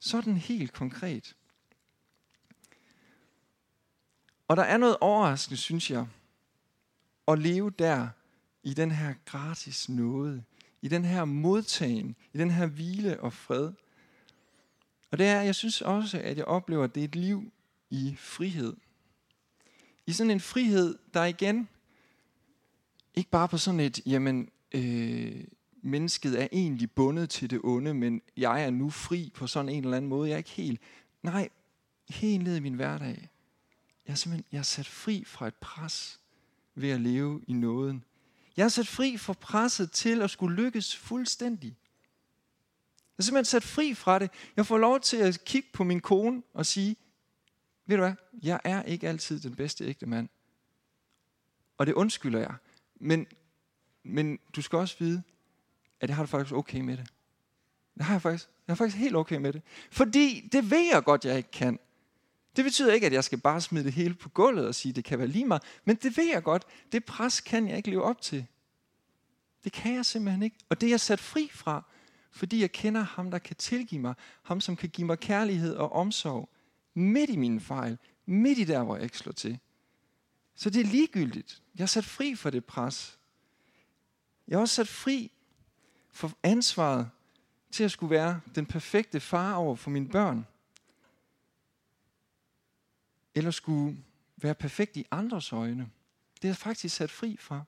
Sådan 0.00 0.36
helt 0.36 0.72
konkret. 0.72 1.36
Og 4.48 4.56
der 4.56 4.62
er 4.62 4.76
noget 4.76 4.96
overraskende, 5.00 5.56
synes 5.56 5.90
jeg, 5.90 6.06
at 7.28 7.38
leve 7.38 7.70
der 7.70 8.08
i 8.68 8.74
den 8.74 8.90
her 8.90 9.14
gratis 9.24 9.88
nåde, 9.88 10.44
i 10.82 10.88
den 10.88 11.04
her 11.04 11.24
modtagen, 11.24 12.16
i 12.32 12.38
den 12.38 12.50
her 12.50 12.66
hvile 12.66 13.20
og 13.20 13.32
fred. 13.32 13.72
Og 15.10 15.18
det 15.18 15.26
er, 15.26 15.40
jeg 15.40 15.54
synes 15.54 15.80
også, 15.80 16.20
at 16.20 16.36
jeg 16.36 16.44
oplever, 16.44 16.84
at 16.84 16.94
det 16.94 17.00
er 17.00 17.04
et 17.04 17.16
liv 17.16 17.52
i 17.90 18.16
frihed. 18.18 18.76
I 20.06 20.12
sådan 20.12 20.30
en 20.30 20.40
frihed, 20.40 20.98
der 21.14 21.24
igen, 21.24 21.68
ikke 23.14 23.30
bare 23.30 23.48
på 23.48 23.58
sådan 23.58 23.80
et, 23.80 24.06
jamen, 24.06 24.48
øh, 24.72 25.44
mennesket 25.82 26.42
er 26.42 26.48
egentlig 26.52 26.90
bundet 26.90 27.30
til 27.30 27.50
det 27.50 27.60
onde, 27.64 27.94
men 27.94 28.22
jeg 28.36 28.64
er 28.64 28.70
nu 28.70 28.90
fri 28.90 29.30
på 29.34 29.46
sådan 29.46 29.68
en 29.68 29.84
eller 29.84 29.96
anden 29.96 30.08
måde. 30.08 30.28
Jeg 30.28 30.34
er 30.34 30.38
ikke 30.38 30.50
helt, 30.50 30.80
nej, 31.22 31.48
helt 32.08 32.44
ned 32.44 32.56
i 32.56 32.60
min 32.60 32.74
hverdag. 32.74 33.28
Jeg 34.06 34.12
er 34.12 34.16
simpelthen 34.16 34.46
jeg 34.52 34.58
er 34.58 34.62
sat 34.62 34.86
fri 34.86 35.24
fra 35.26 35.46
et 35.46 35.54
pres 35.54 36.20
ved 36.74 36.90
at 36.90 37.00
leve 37.00 37.42
i 37.46 37.52
nåden. 37.52 38.04
Jeg 38.58 38.64
er 38.64 38.68
sat 38.68 38.88
fri 38.88 39.16
fra 39.16 39.32
presset 39.32 39.92
til 39.92 40.22
at 40.22 40.30
skulle 40.30 40.56
lykkes 40.56 40.96
fuldstændig. 40.96 41.68
Jeg 41.68 43.18
er 43.18 43.22
simpelthen 43.22 43.44
sat 43.44 43.62
fri 43.62 43.94
fra 43.94 44.18
det. 44.18 44.30
Jeg 44.56 44.66
får 44.66 44.78
lov 44.78 45.00
til 45.00 45.16
at 45.16 45.44
kigge 45.44 45.68
på 45.72 45.84
min 45.84 46.00
kone 46.00 46.42
og 46.54 46.66
sige, 46.66 46.96
ved 47.86 47.96
du 47.96 48.02
hvad, 48.02 48.14
jeg 48.42 48.60
er 48.64 48.82
ikke 48.82 49.08
altid 49.08 49.40
den 49.40 49.54
bedste 49.54 49.84
ægte 49.84 50.06
mand. 50.06 50.28
Og 51.76 51.86
det 51.86 51.94
undskylder 51.94 52.38
jeg. 52.38 52.54
Men, 53.00 53.26
men 54.02 54.38
du 54.56 54.62
skal 54.62 54.78
også 54.78 54.96
vide, 54.98 55.22
at 56.00 56.08
jeg 56.08 56.16
har 56.16 56.22
det 56.22 56.30
faktisk 56.30 56.54
okay 56.54 56.80
med 56.80 56.96
det. 56.96 57.12
Det 57.94 58.04
har 58.04 58.14
jeg 58.14 58.22
faktisk. 58.22 58.48
Jeg 58.66 58.72
er 58.72 58.76
faktisk 58.76 58.96
helt 58.96 59.16
okay 59.16 59.36
med 59.36 59.52
det. 59.52 59.62
Fordi 59.90 60.48
det 60.52 60.70
ved 60.70 60.90
jeg 60.92 61.04
godt, 61.04 61.24
jeg 61.24 61.36
ikke 61.36 61.50
kan. 61.50 61.78
Det 62.56 62.64
betyder 62.64 62.92
ikke, 62.92 63.06
at 63.06 63.12
jeg 63.12 63.24
skal 63.24 63.38
bare 63.38 63.60
smide 63.60 63.84
det 63.84 63.92
hele 63.92 64.14
på 64.14 64.28
gulvet 64.28 64.66
og 64.66 64.74
sige, 64.74 64.90
at 64.90 64.96
det 64.96 65.04
kan 65.04 65.18
være 65.18 65.28
lige 65.28 65.44
mig. 65.44 65.60
Men 65.84 65.96
det 65.96 66.16
ved 66.16 66.24
jeg 66.24 66.42
godt. 66.42 66.66
Det 66.92 67.04
pres 67.04 67.40
kan 67.40 67.68
jeg 67.68 67.76
ikke 67.76 67.90
leve 67.90 68.02
op 68.02 68.20
til. 68.20 68.46
Det 69.64 69.72
kan 69.72 69.94
jeg 69.94 70.06
simpelthen 70.06 70.42
ikke. 70.42 70.56
Og 70.68 70.80
det 70.80 70.86
er 70.86 70.90
jeg 70.90 71.00
sat 71.00 71.20
fri 71.20 71.50
fra, 71.52 71.84
fordi 72.30 72.60
jeg 72.60 72.72
kender 72.72 73.00
ham, 73.00 73.30
der 73.30 73.38
kan 73.38 73.56
tilgive 73.56 74.00
mig. 74.00 74.14
Ham, 74.42 74.60
som 74.60 74.76
kan 74.76 74.88
give 74.88 75.06
mig 75.06 75.20
kærlighed 75.20 75.74
og 75.74 75.92
omsorg. 75.92 76.48
Midt 76.94 77.30
i 77.30 77.36
mine 77.36 77.60
fejl. 77.60 77.98
Midt 78.26 78.58
i 78.58 78.64
der, 78.64 78.82
hvor 78.82 78.96
jeg 78.96 79.04
ikke 79.04 79.18
slår 79.18 79.32
til. 79.32 79.58
Så 80.54 80.70
det 80.70 80.80
er 80.80 80.84
ligegyldigt. 80.84 81.62
Jeg 81.74 81.82
er 81.82 81.86
sat 81.86 82.04
fri 82.04 82.34
for 82.34 82.50
det 82.50 82.64
pres. 82.64 83.18
Jeg 84.48 84.56
er 84.56 84.60
også 84.60 84.74
sat 84.74 84.88
fri 84.88 85.32
for 86.12 86.32
ansvaret 86.42 87.10
til 87.70 87.84
at 87.84 87.90
skulle 87.90 88.10
være 88.10 88.40
den 88.54 88.66
perfekte 88.66 89.20
far 89.20 89.54
over 89.54 89.76
for 89.76 89.90
mine 89.90 90.08
børn 90.08 90.46
eller 93.38 93.50
skulle 93.50 94.04
være 94.36 94.54
perfekt 94.54 94.96
i 94.96 95.06
andres 95.10 95.52
øjne. 95.52 95.90
Det 96.34 96.44
er 96.44 96.48
jeg 96.48 96.56
faktisk 96.56 96.96
sat 96.96 97.10
fri 97.10 97.36
fra. 97.40 97.64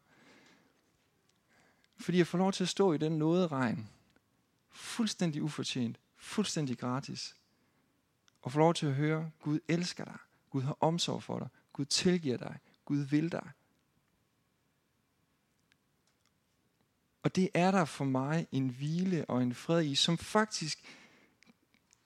Fordi 1.96 2.18
jeg 2.18 2.26
får 2.26 2.38
lov 2.38 2.52
til 2.52 2.64
at 2.64 2.68
stå 2.68 2.92
i 2.92 2.98
den 2.98 3.12
nåde 3.12 3.46
regn. 3.46 3.88
Fuldstændig 4.70 5.42
ufortjent. 5.42 6.00
Fuldstændig 6.16 6.78
gratis. 6.78 7.36
Og 8.42 8.52
få 8.52 8.58
lov 8.58 8.74
til 8.74 8.86
at 8.86 8.94
høre, 8.94 9.30
Gud 9.40 9.60
elsker 9.68 10.04
dig. 10.04 10.18
Gud 10.50 10.62
har 10.62 10.76
omsorg 10.80 11.22
for 11.22 11.38
dig. 11.38 11.48
Gud 11.72 11.84
tilgiver 11.84 12.36
dig. 12.36 12.58
Gud 12.84 12.98
vil 12.98 13.32
dig. 13.32 13.50
Og 17.22 17.36
det 17.36 17.48
er 17.54 17.70
der 17.70 17.84
for 17.84 18.04
mig 18.04 18.46
en 18.52 18.68
hvile 18.68 19.24
og 19.24 19.42
en 19.42 19.54
fred 19.54 19.84
i, 19.84 19.94
som 19.94 20.18
faktisk 20.18 20.84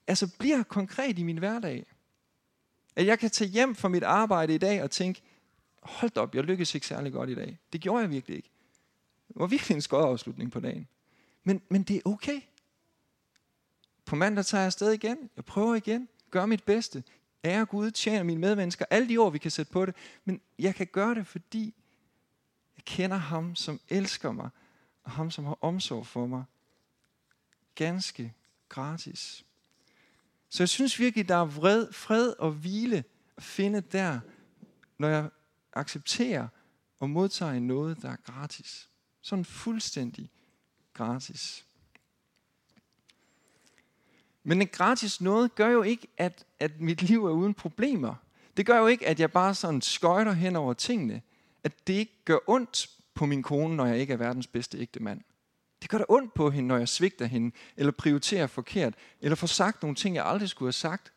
altså 0.07 0.37
bliver 0.39 0.63
konkret 0.63 1.19
i 1.19 1.23
min 1.23 1.39
hverdag. 1.39 1.94
At 2.97 3.07
jeg 3.07 3.19
kan 3.19 3.31
tage 3.31 3.51
hjem 3.51 3.75
fra 3.75 3.89
mit 3.89 4.03
arbejde 4.03 4.55
i 4.55 4.59
dag 4.59 4.83
og 4.83 4.91
tænke, 4.91 5.23
hold 5.83 6.17
op, 6.17 6.35
jeg 6.35 6.45
lykkedes 6.45 6.75
ikke 6.75 6.87
særlig 6.87 7.13
godt 7.13 7.31
i 7.31 7.35
dag. 7.35 7.59
Det 7.73 7.81
gjorde 7.81 8.03
jeg 8.03 8.11
virkelig 8.11 8.37
ikke. 8.37 8.51
Det 9.29 9.37
var 9.37 9.47
virkelig 9.47 9.75
en 9.75 9.81
skød 9.81 10.05
afslutning 10.05 10.53
på 10.53 10.61
dagen. 10.61 10.89
Men, 11.45 11.63
men 11.69 11.83
det 11.83 11.97
er 11.97 12.01
okay. 12.05 12.41
På 14.05 14.17
mandag 14.17 14.45
tager 14.45 14.61
jeg 14.61 14.67
afsted 14.67 14.93
igen. 14.93 15.31
Jeg 15.37 15.45
prøver 15.45 15.75
igen. 15.75 16.09
Gør 16.31 16.47
mit 16.47 16.65
bedste. 16.65 17.05
Ære 17.45 17.67
Gud, 17.67 17.91
tjener 17.91 18.23
mine 18.23 18.41
medmennesker. 18.41 18.85
Alle 18.91 19.09
de 19.09 19.19
ord, 19.19 19.33
vi 19.33 19.39
kan 19.39 19.51
sætte 19.51 19.73
på 19.73 19.87
det. 19.87 19.95
Men 20.25 20.41
jeg 20.59 20.75
kan 20.75 20.87
gøre 20.87 21.15
det, 21.15 21.27
fordi 21.27 21.75
jeg 22.77 22.85
kender 22.85 23.17
ham, 23.17 23.55
som 23.55 23.81
elsker 23.89 24.33
mig. 24.33 24.49
Og 25.05 25.11
ham, 25.11 25.31
som 25.31 25.45
har 25.45 25.59
omsorg 25.61 26.07
for 26.07 26.27
mig. 26.27 26.45
Ganske 27.75 28.33
gratis. 28.69 29.45
Så 30.55 30.63
jeg 30.63 30.69
synes 30.69 30.99
virkelig, 30.99 31.29
der 31.29 31.37
er 31.37 31.45
vred, 31.45 31.93
fred 31.93 32.35
og 32.39 32.51
hvile 32.51 33.05
at 33.37 33.43
finde 33.43 33.81
der, 33.81 34.21
når 34.99 35.09
jeg 35.09 35.29
accepterer 35.73 36.49
og 37.01 37.11
modtager 37.11 37.59
noget, 37.59 38.03
der 38.03 38.11
er 38.11 38.17
gratis. 38.17 38.89
Sådan 39.23 39.45
fuldstændig 39.45 40.31
gratis. 40.93 41.65
Men 44.43 44.63
en 44.63 44.69
gratis 44.69 45.21
noget 45.21 45.55
gør 45.55 45.69
jo 45.69 45.83
ikke, 45.83 46.09
at, 46.17 46.47
at 46.59 46.81
mit 46.81 47.03
liv 47.03 47.27
er 47.27 47.33
uden 47.33 47.55
problemer. 47.55 48.15
Det 48.57 48.67
gør 48.67 48.79
jo 48.79 48.87
ikke, 48.87 49.07
at 49.07 49.21
jeg 49.21 49.33
bare 49.33 49.55
sådan 49.55 49.81
skøjter 49.83 50.33
hen 50.33 50.57
over 50.57 50.73
tingene. 50.73 51.23
At 51.65 51.87
det 51.87 51.95
ikke 51.95 52.25
gør 52.25 52.39
ondt 52.47 52.91
på 53.15 53.27
min 53.27 53.43
kone, 53.43 53.77
når 53.77 53.87
jeg 53.87 53.99
ikke 53.99 54.13
er 54.13 54.17
verdens 54.17 54.47
bedste 54.47 54.79
ægte 54.79 55.01
mand. 55.01 55.21
Det 55.85 55.91
gør 55.91 55.99
da 55.99 56.05
ondt 56.09 56.35
på 56.35 56.51
hende, 56.51 56.69
når 56.69 56.79
jeg 56.79 56.89
svigter 56.89 57.27
hende, 57.27 57.57
eller 57.77 57.93
prioriterer 57.93 58.47
forkert, 58.47 58.95
eller 59.21 59.37
får 59.37 59.47
sagt 59.47 59.83
nogle 59.83 59.97
ting, 59.97 60.15
jeg 60.15 60.27
aldrig 60.27 60.49
skulle 60.49 60.67
have 60.67 60.73
sagt. 60.73 61.13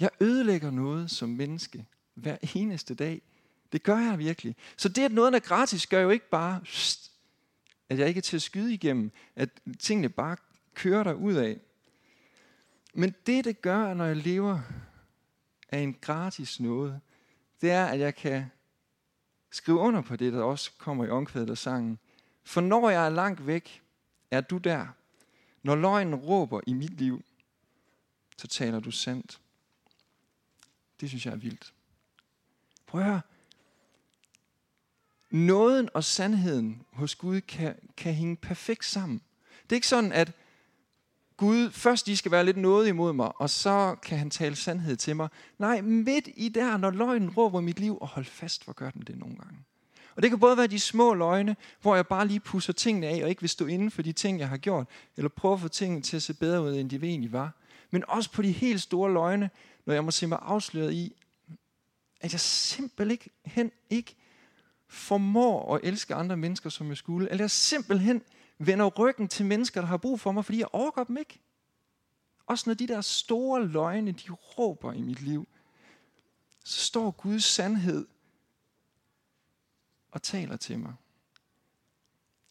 Jeg 0.00 0.10
ødelægger 0.20 0.70
noget 0.70 1.10
som 1.10 1.28
menneske 1.28 1.86
hver 2.14 2.36
eneste 2.54 2.94
dag. 2.94 3.22
Det 3.72 3.82
gør 3.82 3.98
jeg 3.98 4.18
virkelig. 4.18 4.56
Så 4.76 4.88
det, 4.88 5.04
at 5.04 5.12
noget 5.12 5.34
er 5.34 5.38
gratis, 5.38 5.86
gør 5.86 6.00
jo 6.00 6.10
ikke 6.10 6.28
bare, 6.30 6.60
at 7.88 7.98
jeg 7.98 8.08
ikke 8.08 8.18
er 8.18 8.22
til 8.22 8.36
at 8.36 8.42
skyde 8.42 8.74
igennem, 8.74 9.10
at 9.34 9.48
tingene 9.78 10.08
bare 10.08 10.36
kører 10.74 11.02
der 11.02 11.12
ud 11.12 11.34
af. 11.34 11.58
Men 12.94 13.14
det, 13.26 13.44
det 13.44 13.62
gør, 13.62 13.94
når 13.94 14.04
jeg 14.04 14.16
lever 14.16 14.60
af 15.68 15.78
en 15.78 15.94
gratis 16.00 16.60
noget, 16.60 17.00
det 17.60 17.70
er, 17.70 17.86
at 17.86 18.00
jeg 18.00 18.14
kan 18.14 18.44
skrive 19.50 19.78
under 19.78 20.00
på 20.00 20.16
det, 20.16 20.32
der 20.32 20.42
også 20.42 20.70
kommer 20.78 21.04
i 21.04 21.08
omkvædet 21.08 21.50
og 21.50 21.58
sangen. 21.58 21.98
For 22.46 22.60
når 22.60 22.90
jeg 22.90 23.06
er 23.06 23.10
langt 23.10 23.46
væk, 23.46 23.82
er 24.30 24.40
du 24.40 24.58
der. 24.58 24.86
Når 25.62 25.76
løgnen 25.76 26.14
råber 26.14 26.60
i 26.66 26.72
mit 26.72 27.00
liv, 27.00 27.24
så 28.36 28.46
taler 28.46 28.80
du 28.80 28.90
sandt. 28.90 29.40
Det 31.00 31.08
synes 31.08 31.26
jeg 31.26 31.32
er 31.32 31.36
vildt. 31.36 31.74
Prøv 32.86 33.00
at 33.00 33.06
høre. 33.06 33.20
Nåden 35.30 35.88
og 35.94 36.04
sandheden 36.04 36.82
hos 36.92 37.14
Gud 37.14 37.40
kan, 37.40 37.76
kan 37.96 38.14
hænge 38.14 38.36
perfekt 38.36 38.84
sammen. 38.84 39.22
Det 39.62 39.72
er 39.72 39.76
ikke 39.76 39.88
sådan, 39.88 40.12
at 40.12 40.32
Gud 41.36 41.70
først 41.70 42.06
lige 42.06 42.16
skal 42.16 42.32
være 42.32 42.44
lidt 42.44 42.56
noget 42.56 42.88
imod 42.88 43.12
mig, 43.12 43.40
og 43.40 43.50
så 43.50 43.96
kan 44.02 44.18
han 44.18 44.30
tale 44.30 44.56
sandhed 44.56 44.96
til 44.96 45.16
mig. 45.16 45.28
Nej, 45.58 45.80
midt 45.80 46.28
i 46.34 46.48
der, 46.48 46.76
når 46.76 46.90
løgnen 46.90 47.30
råber 47.30 47.60
mit 47.60 47.80
liv, 47.80 47.98
og 48.00 48.08
hold 48.08 48.24
fast, 48.24 48.64
hvor 48.64 48.72
gør 48.72 48.90
den 48.90 49.02
det 49.02 49.18
nogle 49.18 49.36
gange. 49.36 49.58
Og 50.16 50.22
det 50.22 50.30
kan 50.30 50.40
både 50.40 50.56
være 50.56 50.66
de 50.66 50.80
små 50.80 51.14
løgne, 51.14 51.56
hvor 51.80 51.94
jeg 51.94 52.06
bare 52.06 52.26
lige 52.26 52.40
pusser 52.40 52.72
tingene 52.72 53.06
af, 53.06 53.22
og 53.22 53.28
ikke 53.28 53.42
vil 53.42 53.50
stå 53.50 53.66
inden 53.66 53.90
for 53.90 54.02
de 54.02 54.12
ting, 54.12 54.38
jeg 54.38 54.48
har 54.48 54.56
gjort, 54.56 54.86
eller 55.16 55.28
prøve 55.28 55.54
at 55.54 55.60
få 55.60 55.68
tingene 55.68 56.02
til 56.02 56.16
at 56.16 56.22
se 56.22 56.34
bedre 56.34 56.62
ud, 56.62 56.76
end 56.76 56.90
de 56.90 56.96
egentlig 56.96 57.32
var. 57.32 57.52
Men 57.90 58.04
også 58.08 58.32
på 58.32 58.42
de 58.42 58.52
helt 58.52 58.82
store 58.82 59.12
løgne, 59.12 59.50
når 59.86 59.94
jeg 59.94 60.04
må 60.04 60.10
se 60.10 60.26
mig 60.26 60.38
afsløret 60.42 60.92
i, 60.92 61.16
at 62.20 62.32
jeg 62.32 62.40
simpelthen 62.40 63.70
ikke 63.90 64.16
formår 64.88 65.74
at 65.76 65.80
elske 65.84 66.14
andre 66.14 66.36
mennesker, 66.36 66.70
som 66.70 66.88
jeg 66.88 66.96
skulle. 66.96 67.30
Eller 67.30 67.42
jeg 67.42 67.50
simpelthen 67.50 68.22
vender 68.58 68.86
ryggen 68.86 69.28
til 69.28 69.46
mennesker, 69.46 69.80
der 69.80 69.88
har 69.88 69.96
brug 69.96 70.20
for 70.20 70.32
mig, 70.32 70.44
fordi 70.44 70.58
jeg 70.58 70.68
overgår 70.72 71.04
dem 71.04 71.16
ikke. 71.16 71.40
Også 72.46 72.70
når 72.70 72.74
de 72.74 72.88
der 72.88 73.00
store 73.00 73.66
løgne, 73.66 74.12
de 74.12 74.32
råber 74.32 74.92
i 74.92 75.00
mit 75.00 75.22
liv, 75.22 75.48
så 76.64 76.80
står 76.80 77.10
Guds 77.10 77.44
sandhed 77.44 78.06
og 80.16 80.22
taler 80.22 80.56
til 80.56 80.78
mig. 80.78 80.94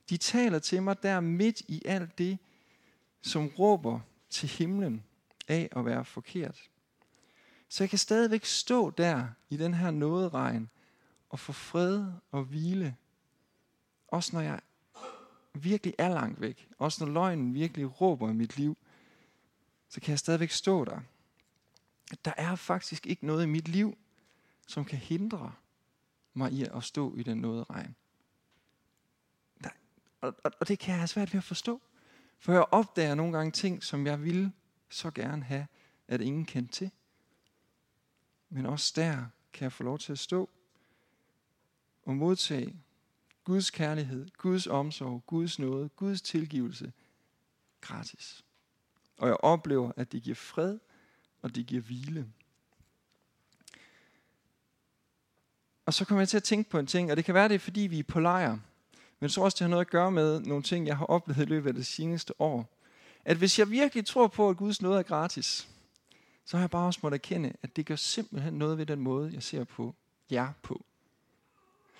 De 0.09 0.17
taler 0.17 0.59
til 0.59 0.83
mig 0.83 1.03
der 1.03 1.19
midt 1.19 1.61
i 1.61 1.81
alt 1.85 2.17
det, 2.17 2.37
som 3.21 3.47
råber 3.47 3.99
til 4.29 4.49
himlen 4.49 5.03
af 5.47 5.69
at 5.71 5.85
være 5.85 6.05
forkert. 6.05 6.69
Så 7.69 7.83
jeg 7.83 7.89
kan 7.89 7.99
stadigvæk 7.99 8.45
stå 8.45 8.89
der 8.89 9.27
i 9.49 9.57
den 9.57 9.73
her 9.73 9.91
nåderegn 9.91 10.69
og 11.29 11.39
få 11.39 11.51
fred 11.51 12.11
og 12.31 12.43
hvile. 12.43 12.95
Også 14.07 14.35
når 14.35 14.41
jeg 14.41 14.61
virkelig 15.53 15.95
er 15.97 16.09
langt 16.09 16.41
væk. 16.41 16.69
Også 16.77 17.05
når 17.05 17.13
løgnen 17.13 17.53
virkelig 17.53 18.01
råber 18.01 18.29
i 18.29 18.33
mit 18.33 18.57
liv. 18.57 18.77
Så 19.89 20.01
kan 20.01 20.11
jeg 20.11 20.19
stadigvæk 20.19 20.51
stå 20.51 20.85
der. 20.85 20.99
at 22.11 22.25
der 22.25 22.33
er 22.37 22.55
faktisk 22.55 23.07
ikke 23.07 23.25
noget 23.25 23.43
i 23.43 23.47
mit 23.47 23.67
liv, 23.67 23.97
som 24.67 24.85
kan 24.85 24.99
hindre 24.99 25.53
mig 26.35 26.51
i 26.51 26.63
at 26.63 26.83
stå 26.83 27.15
i 27.15 27.23
den 27.23 27.37
noget 27.37 27.69
regn. 27.69 27.95
Der, 29.63 29.69
og, 30.21 30.35
og, 30.43 30.51
og 30.59 30.67
det 30.67 30.79
kan 30.79 30.91
jeg 30.91 30.99
have 30.99 31.07
svært 31.07 31.33
ved 31.33 31.37
at 31.37 31.43
forstå. 31.43 31.81
For 32.39 32.53
jeg 32.53 32.65
opdager 32.71 33.15
nogle 33.15 33.37
gange 33.37 33.51
ting, 33.51 33.83
som 33.83 34.07
jeg 34.07 34.23
ville 34.23 34.51
så 34.89 35.11
gerne 35.11 35.43
have, 35.43 35.67
at 36.07 36.21
ingen 36.21 36.45
kendte 36.45 36.73
til. 36.73 36.91
Men 38.49 38.65
også 38.65 38.93
der 38.95 39.25
kan 39.53 39.63
jeg 39.63 39.71
få 39.71 39.83
lov 39.83 39.99
til 39.99 40.11
at 40.11 40.19
stå 40.19 40.49
og 42.03 42.15
modtage 42.15 42.75
Guds 43.43 43.71
kærlighed, 43.71 44.27
Guds 44.37 44.67
omsorg, 44.67 45.23
Guds 45.27 45.59
nåde, 45.59 45.89
Guds 45.89 46.21
tilgivelse 46.21 46.93
gratis. 47.81 48.45
Og 49.17 49.27
jeg 49.27 49.37
oplever, 49.39 49.91
at 49.97 50.11
det 50.11 50.23
giver 50.23 50.35
fred, 50.35 50.79
og 51.41 51.55
det 51.55 51.65
giver 51.65 51.81
hvile. 51.81 52.31
Og 55.85 55.93
så 55.93 56.05
kommer 56.05 56.21
jeg 56.21 56.29
til 56.29 56.37
at 56.37 56.43
tænke 56.43 56.69
på 56.69 56.79
en 56.79 56.87
ting, 56.87 57.11
og 57.11 57.17
det 57.17 57.25
kan 57.25 57.33
være, 57.33 57.47
det 57.47 57.55
er 57.55 57.59
fordi, 57.59 57.81
vi 57.81 57.99
er 57.99 58.03
på 58.03 58.19
lejr. 58.19 58.51
Men 58.51 59.21
jeg 59.21 59.31
tror 59.31 59.43
også, 59.43 59.55
det 59.55 59.61
har 59.61 59.69
noget 59.69 59.85
at 59.85 59.91
gøre 59.91 60.11
med 60.11 60.39
nogle 60.39 60.63
ting, 60.63 60.87
jeg 60.87 60.97
har 60.97 61.05
oplevet 61.05 61.41
i 61.41 61.49
løbet 61.49 61.69
af 61.69 61.73
det 61.73 61.85
seneste 61.85 62.41
år. 62.41 62.79
At 63.25 63.37
hvis 63.37 63.59
jeg 63.59 63.71
virkelig 63.71 64.05
tror 64.05 64.27
på, 64.27 64.49
at 64.49 64.57
Guds 64.57 64.81
nåde 64.81 64.99
er 64.99 65.03
gratis, 65.03 65.67
så 66.45 66.57
har 66.57 66.63
jeg 66.63 66.69
bare 66.69 66.85
også 66.85 66.99
måttet 67.03 67.17
erkende, 67.17 67.53
at 67.63 67.75
det 67.75 67.85
gør 67.85 67.95
simpelthen 67.95 68.53
noget 68.53 68.77
ved 68.77 68.85
den 68.85 68.99
måde, 68.99 69.31
jeg 69.33 69.43
ser 69.43 69.63
på 69.63 69.95
jer 70.31 70.51
på. 70.61 70.85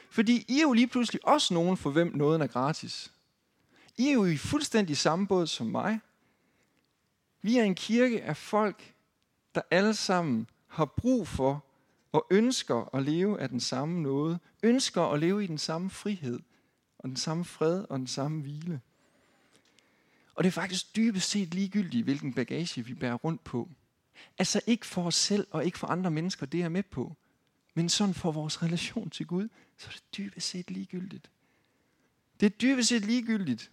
Fordi 0.09 0.45
I 0.47 0.57
er 0.57 0.61
jo 0.61 0.73
lige 0.73 0.87
pludselig 0.87 1.27
også 1.27 1.53
nogen, 1.53 1.77
for 1.77 1.89
hvem 1.89 2.11
nåden 2.15 2.41
er 2.41 2.47
gratis. 2.47 3.11
I 3.97 4.07
er 4.07 4.13
jo 4.13 4.25
i 4.25 4.37
fuldstændig 4.37 4.97
samme 4.97 5.27
båd 5.27 5.47
som 5.47 5.67
mig. 5.67 5.99
Vi 7.41 7.57
er 7.57 7.63
en 7.63 7.75
kirke 7.75 8.23
af 8.23 8.37
folk, 8.37 8.93
der 9.55 9.61
alle 9.71 9.93
sammen 9.93 10.47
har 10.67 10.85
brug 10.85 11.27
for 11.27 11.64
og 12.15 12.27
ønsker 12.31 12.95
at 12.95 13.03
leve 13.03 13.39
af 13.39 13.49
den 13.49 13.59
samme 13.59 14.01
nåde, 14.01 14.39
ønsker 14.63 15.01
at 15.01 15.19
leve 15.19 15.43
i 15.43 15.47
den 15.47 15.57
samme 15.57 15.89
frihed, 15.89 16.39
og 16.97 17.09
den 17.09 17.17
samme 17.17 17.45
fred 17.45 17.85
og 17.89 17.99
den 17.99 18.07
samme 18.07 18.41
hvile. 18.41 18.81
Og 20.35 20.43
det 20.43 20.47
er 20.47 20.51
faktisk 20.51 20.95
dybest 20.95 21.29
set 21.29 21.53
ligegyldigt, 21.53 22.03
hvilken 22.03 22.33
bagage 22.33 22.85
vi 22.85 22.93
bærer 22.93 23.13
rundt 23.13 23.43
på. 23.43 23.69
Altså 24.37 24.61
ikke 24.67 24.85
for 24.85 25.03
os 25.03 25.15
selv 25.15 25.47
og 25.51 25.65
ikke 25.65 25.77
for 25.77 25.87
andre 25.87 26.11
mennesker, 26.11 26.45
det 26.45 26.61
er 26.61 26.69
med 26.69 26.83
på. 26.83 27.15
Men 27.73 27.89
sådan 27.89 28.13
for 28.13 28.31
vores 28.31 28.63
relation 28.63 29.09
til 29.09 29.27
Gud, 29.27 29.47
så 29.77 29.87
er 29.87 29.91
det 29.91 30.17
dybest 30.17 30.47
set 30.47 30.71
ligegyldigt. 30.71 31.29
Det 32.39 32.45
er 32.45 32.49
dybest 32.49 32.89
set 32.89 33.05
ligegyldigt. 33.05 33.71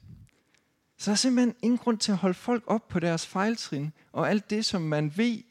Så 0.97 1.11
der 1.11 1.13
er 1.13 1.17
simpelthen 1.17 1.55
ingen 1.63 1.79
grund 1.79 1.99
til 1.99 2.13
at 2.13 2.19
holde 2.19 2.35
folk 2.35 2.65
op 2.67 2.89
på 2.89 3.01
deres 3.01 3.27
fejltrin, 3.27 3.93
og 4.13 4.31
alt 4.31 4.51
det, 4.51 4.65
som 4.65 4.83
man 4.83 5.17
ved 5.17 5.43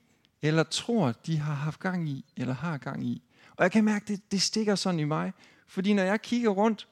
eller 0.41 0.63
tror, 0.63 1.11
de 1.11 1.37
har 1.37 1.53
haft 1.53 1.79
gang 1.79 2.09
i, 2.09 2.25
eller 2.37 2.53
har 2.53 2.77
gang 2.77 3.03
i. 3.03 3.23
Og 3.55 3.63
jeg 3.63 3.71
kan 3.71 3.83
mærke, 3.83 4.05
det, 4.07 4.31
det 4.31 4.41
stikker 4.41 4.75
sådan 4.75 4.99
i 4.99 5.03
mig. 5.03 5.33
Fordi 5.67 5.93
når 5.93 6.03
jeg 6.03 6.21
kigger 6.21 6.49
rundt, 6.49 6.87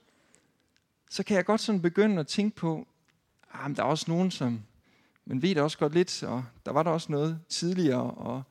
så 1.09 1.23
kan 1.23 1.35
jeg 1.35 1.45
godt 1.45 1.61
sådan 1.61 1.81
begynde 1.81 2.19
at 2.19 2.27
tænke 2.27 2.55
på, 2.55 2.87
ah, 3.53 3.75
der 3.75 3.83
er 3.83 3.87
også 3.87 4.05
nogen, 4.07 4.31
som 4.31 4.61
man 5.25 5.41
ved 5.41 5.49
det 5.49 5.63
også 5.63 5.77
godt 5.77 5.93
lidt, 5.93 6.23
og 6.23 6.45
der 6.65 6.71
var 6.71 6.83
der 6.83 6.91
også 6.91 7.11
noget 7.11 7.39
tidligere, 7.49 8.11
og 8.11 8.43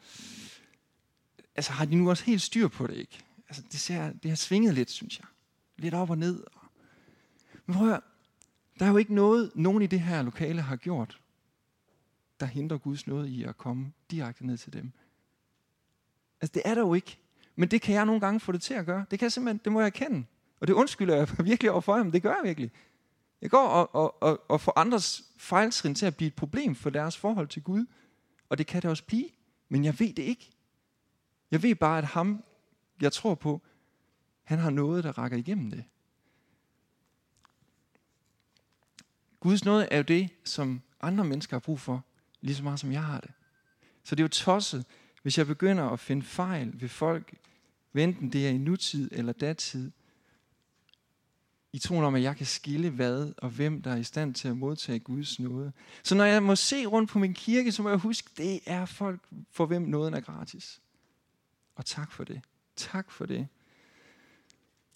altså 1.55 1.73
har 1.73 1.85
de 1.85 1.95
nu 1.95 2.11
også 2.11 2.25
helt 2.25 2.43
styr 2.43 2.69
på 2.69 2.87
det, 2.87 2.97
ikke? 2.97 3.19
Altså 3.49 3.62
det, 3.73 3.81
ser, 3.81 4.12
det 4.12 4.31
har 4.31 4.37
svinget 4.37 4.75
lidt, 4.75 4.90
synes 4.90 5.19
jeg. 5.19 5.26
Lidt 5.76 5.95
op 5.95 6.11
og 6.11 6.19
ned. 6.19 6.45
Men 7.67 7.76
prøv 7.76 8.00
der 8.78 8.87
er 8.87 8.90
jo 8.90 8.97
ikke 8.97 9.14
noget, 9.14 9.50
nogen 9.55 9.83
i 9.83 9.87
det 9.87 10.00
her 10.00 10.23
lokale 10.23 10.62
har 10.62 10.76
gjort, 10.76 11.19
der 12.40 12.47
hindrer 12.47 12.78
Guds 12.78 13.07
nåde 13.07 13.30
i 13.30 13.45
at 13.45 13.57
komme 13.57 13.92
direkte 14.11 14.47
ned 14.47 14.57
til 14.57 14.73
dem. 14.73 14.92
Altså 16.40 16.52
det 16.54 16.62
er 16.64 16.75
der 16.75 16.80
jo 16.80 16.95
ikke. 16.95 17.18
Men 17.57 17.71
det 17.71 17.83
kan 17.83 17.95
jeg 17.95 18.07
nogle 18.07 18.21
gange 18.21 18.40
få 18.40 18.52
det 18.52 18.62
til 18.62 18.75
at 18.75 18.87
gøre. 18.87 19.07
Det 19.11 19.18
kan 19.18 19.26
jeg 19.26 19.33
simpelthen, 19.33 19.61
det 19.64 19.73
må 19.73 19.80
jeg 19.80 19.87
erkende. 19.87 20.25
Og 20.61 20.66
det 20.66 20.75
undskylder 20.75 21.16
jeg 21.16 21.28
virkelig 21.45 21.71
over 21.71 21.80
for 21.80 21.97
ham. 21.97 22.13
Det 22.13 22.23
gør 22.23 22.34
jeg 22.34 22.41
virkelig. 22.45 22.71
Jeg 23.43 23.50
går 23.50 23.67
og, 23.67 23.95
og, 23.95 24.23
og, 24.23 24.41
og 24.49 24.60
får 24.60 24.78
andres 24.78 25.25
fejltrin 25.36 25.95
til 25.95 26.06
at 26.06 26.17
blive 26.17 26.26
et 26.26 26.34
problem 26.34 26.75
for 26.75 26.91
deres 26.91 27.17
forhold 27.17 27.49
til 27.49 27.63
Gud. 27.63 27.86
Og 28.49 28.58
det 28.58 28.67
kan 28.67 28.82
det 28.82 28.91
også 28.91 29.04
blive. 29.04 29.28
Men 29.69 29.84
jeg 29.84 30.00
ved 30.00 30.13
det 30.13 30.23
ikke. 30.23 30.50
Jeg 31.50 31.63
ved 31.63 31.75
bare, 31.75 31.99
at 31.99 32.04
ham, 32.04 32.45
jeg 33.00 33.13
tror 33.13 33.34
på, 33.34 33.63
han 34.43 34.58
har 34.58 34.71
noget, 34.71 35.04
der 35.04 35.19
rækker 35.19 35.39
igennem 35.39 35.71
det. 35.71 35.84
Guds 39.41 39.65
nåde 39.65 39.89
er 39.91 39.97
jo 39.97 40.02
det, 40.02 40.30
som 40.45 40.82
andre 41.00 41.25
mennesker 41.25 41.54
har 41.54 41.60
brug 41.60 41.80
for, 41.80 42.04
lige 42.41 42.57
så 42.57 42.63
meget 42.63 42.81
som 42.81 42.93
jeg 42.93 43.05
har 43.05 43.21
det. 43.21 43.31
Så 44.05 44.15
det 44.15 44.21
er 44.21 44.25
jo 44.25 44.29
tosset, 44.29 44.85
hvis 45.23 45.39
jeg 45.39 45.47
begynder 45.47 45.85
at 45.85 46.01
finde 46.01 46.23
fejl 46.23 46.81
ved 46.81 46.89
folk, 46.89 47.35
enten 47.95 48.33
det 48.33 48.47
er 48.47 48.51
i 48.51 48.59
nutid 48.59 49.09
eller 49.13 49.33
datid, 49.33 49.91
i 51.73 51.79
troen 51.79 52.05
om, 52.05 52.15
at 52.15 52.23
jeg 52.23 52.37
kan 52.37 52.47
skille 52.47 52.91
hvad 52.91 53.33
og 53.37 53.51
hvem, 53.51 53.83
der 53.83 53.91
er 53.93 53.97
i 53.97 54.05
stand 54.05 54.35
til 54.35 54.49
at 54.49 54.57
modtage 54.57 54.99
Guds 54.99 55.41
nåde. 55.41 55.73
Så 56.03 56.15
når 56.15 56.25
jeg 56.25 56.43
må 56.43 56.57
se 56.57 56.87
rundt 56.87 57.11
på 57.11 57.19
min 57.19 57.35
kirke, 57.35 57.73
så 57.73 57.83
må 57.83 57.89
jeg 57.89 57.99
huske, 57.99 58.31
det 58.37 58.61
er 58.67 58.87
folk, 58.87 59.21
for 59.51 59.67
hvem 59.67 59.83
nåden 59.83 60.15
er 60.15 60.21
gratis. 60.21 60.81
Og 61.77 61.87
tak 61.87 62.13
for 62.13 62.25
det. 62.25 62.41
Tak 62.77 63.11
for 63.11 63.27
det. 63.27 63.49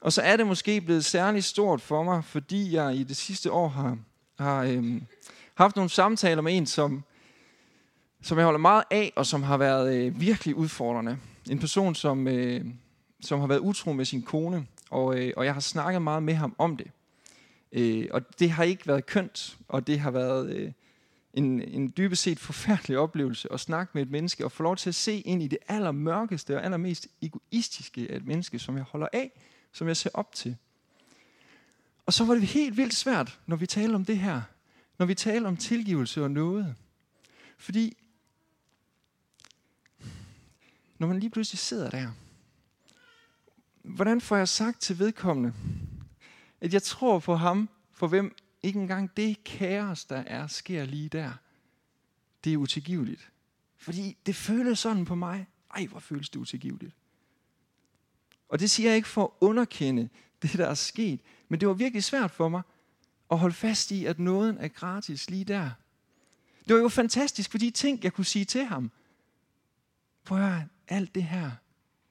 Og 0.00 0.12
så 0.12 0.22
er 0.22 0.36
det 0.36 0.46
måske 0.46 0.80
blevet 0.80 1.04
særligt 1.04 1.44
stort 1.44 1.80
for 1.80 2.02
mig, 2.02 2.24
fordi 2.24 2.72
jeg 2.72 2.96
i 2.96 3.04
det 3.04 3.16
sidste 3.16 3.52
år 3.52 3.68
har, 3.68 3.98
har 4.38 4.62
øhm, 4.62 5.06
haft 5.54 5.76
nogle 5.76 5.90
samtaler 5.90 6.42
med 6.42 6.56
en, 6.56 6.66
som 6.66 7.04
som 8.22 8.38
jeg 8.38 8.44
holder 8.44 8.58
meget 8.58 8.84
af, 8.90 9.12
og 9.16 9.26
som 9.26 9.42
har 9.42 9.56
været 9.56 9.96
øh, 9.96 10.20
virkelig 10.20 10.54
udfordrende. 10.54 11.18
En 11.50 11.58
person, 11.58 11.94
som, 11.94 12.28
øh, 12.28 12.64
som 13.20 13.40
har 13.40 13.46
været 13.46 13.58
utro 13.58 13.92
med 13.92 14.04
sin 14.04 14.22
kone, 14.22 14.66
og, 14.90 15.18
øh, 15.18 15.32
og 15.36 15.44
jeg 15.44 15.54
har 15.54 15.60
snakket 15.60 16.02
meget 16.02 16.22
med 16.22 16.34
ham 16.34 16.54
om 16.58 16.76
det. 16.76 16.90
Øh, 17.72 18.06
og 18.10 18.38
det 18.38 18.50
har 18.50 18.64
ikke 18.64 18.86
været 18.86 19.06
kønt, 19.06 19.58
og 19.68 19.86
det 19.86 20.00
har 20.00 20.10
været 20.10 20.54
øh, 20.54 20.72
en, 21.34 21.62
en 21.62 21.92
dybest 21.96 22.22
set 22.22 22.38
forfærdelig 22.38 22.98
oplevelse 22.98 23.52
at 23.52 23.60
snakke 23.60 23.90
med 23.94 24.02
et 24.02 24.10
menneske, 24.10 24.44
og 24.44 24.52
få 24.52 24.62
lov 24.62 24.76
til 24.76 24.88
at 24.90 24.94
se 24.94 25.20
ind 25.20 25.42
i 25.42 25.48
det 25.48 25.58
allermørkeste 25.68 26.56
og 26.56 26.64
allermest 26.64 27.08
egoistiske 27.22 28.06
af 28.10 28.16
et 28.16 28.26
menneske, 28.26 28.58
som 28.58 28.76
jeg 28.76 28.84
holder 28.84 29.08
af, 29.12 29.30
som 29.72 29.88
jeg 29.88 29.96
ser 29.96 30.10
op 30.14 30.34
til. 30.34 30.56
Og 32.06 32.12
så 32.12 32.24
var 32.24 32.34
det 32.34 32.42
helt 32.42 32.76
vildt 32.76 32.94
svært, 32.94 33.38
når 33.46 33.56
vi 33.56 33.66
taler 33.66 33.94
om 33.94 34.04
det 34.04 34.18
her. 34.18 34.40
Når 34.98 35.06
vi 35.06 35.14
taler 35.14 35.48
om 35.48 35.56
tilgivelse 35.56 36.22
og 36.22 36.30
noget. 36.30 36.74
Fordi 37.58 37.96
når 41.02 41.08
man 41.08 41.20
lige 41.20 41.30
pludselig 41.30 41.58
sidder 41.58 41.90
der, 41.90 42.10
hvordan 43.82 44.20
får 44.20 44.36
jeg 44.36 44.48
sagt 44.48 44.80
til 44.80 44.98
vedkommende, 44.98 45.54
at 46.60 46.74
jeg 46.74 46.82
tror 46.82 47.18
på 47.18 47.34
ham, 47.34 47.68
for 47.92 48.06
hvem 48.06 48.36
ikke 48.62 48.80
engang 48.80 49.16
det 49.16 49.44
kaos, 49.44 50.04
der 50.04 50.16
er, 50.16 50.46
sker 50.46 50.84
lige 50.84 51.08
der, 51.08 51.32
det 52.44 52.52
er 52.52 52.56
utilgiveligt. 52.56 53.30
Fordi 53.76 54.16
det 54.26 54.36
føles 54.36 54.78
sådan 54.78 55.04
på 55.04 55.14
mig. 55.14 55.46
Ej, 55.74 55.86
hvor 55.86 56.00
føles 56.00 56.30
det 56.30 56.40
utilgiveligt. 56.40 56.94
Og 58.48 58.60
det 58.60 58.70
siger 58.70 58.88
jeg 58.88 58.96
ikke 58.96 59.08
for 59.08 59.24
at 59.24 59.30
underkende 59.40 60.08
det, 60.42 60.52
der 60.52 60.66
er 60.66 60.74
sket, 60.74 61.20
men 61.48 61.60
det 61.60 61.68
var 61.68 61.74
virkelig 61.74 62.04
svært 62.04 62.30
for 62.30 62.48
mig 62.48 62.62
at 63.30 63.38
holde 63.38 63.54
fast 63.54 63.90
i, 63.90 64.04
at 64.04 64.18
nåden 64.18 64.58
er 64.58 64.68
gratis 64.68 65.30
lige 65.30 65.44
der. 65.44 65.70
Det 66.68 66.74
var 66.74 66.82
jo 66.82 66.88
fantastisk, 66.88 67.50
fordi 67.50 67.70
ting, 67.70 68.04
jeg 68.04 68.12
kunne 68.12 68.24
sige 68.24 68.44
til 68.44 68.64
ham. 68.64 68.90
Prøv 70.24 70.38
at 70.38 70.44
høre, 70.44 70.68
alt 70.88 71.14
det 71.14 71.22
her, 71.22 71.50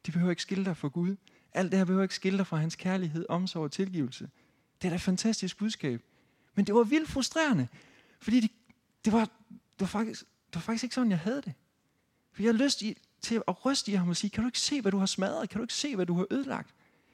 det 0.06 0.14
behøver 0.14 0.32
ikke 0.32 0.42
skille 0.42 0.66
dig 0.66 0.78
fra 0.78 0.88
Gud. 0.88 1.16
Alt 1.54 1.72
det 1.72 1.80
her 1.80 1.86
behøver 1.86 2.04
ikke 2.04 2.16
skille 2.16 2.38
dig 2.38 2.48
fra 2.48 2.58
hans 2.58 2.76
kærlighed, 2.76 3.26
omsorg 3.30 3.64
og 3.64 3.72
tilgivelse. 3.72 4.30
Det 4.82 4.88
er 4.88 4.90
da 4.90 4.96
et 4.96 5.02
fantastisk 5.02 5.58
budskab. 5.58 6.02
Men 6.56 6.66
det 6.66 6.76
var 6.76 6.84
vildt 6.84 7.10
frustrerende, 7.10 7.68
fordi 8.20 8.40
det, 8.40 8.52
det, 9.06 9.14
var, 9.14 9.26
det, 9.50 9.80
var 9.80 9.88
faktisk, 9.88 10.22
det 10.22 10.56
var 10.56 10.62
faktisk 10.62 10.84
ikke 10.84 10.96
sådan, 10.96 11.12
jeg 11.12 11.20
havde 11.20 11.42
det. 11.42 11.54
For 12.32 12.44
jeg 12.44 12.54
havde 12.54 12.64
lyst 12.64 12.82
i, 12.82 12.98
til 13.22 13.42
at 13.48 13.66
ryste 13.66 13.92
i 13.92 13.96
ham 13.96 14.10
og 14.10 14.18
sige, 14.18 14.32
kan 14.32 14.44
du 14.44 14.48
ikke 14.48 14.60
se, 14.60 14.82
hvad 14.82 14.92
du 14.92 14.98
har 14.98 15.06
smadret? 15.06 15.50
Kan 15.50 15.58
du 15.58 15.64
ikke 15.64 15.74
se, 15.74 15.96
hvad 15.96 16.06
du 16.06 16.14
har 16.14 16.26
ødelagt? 16.32 16.70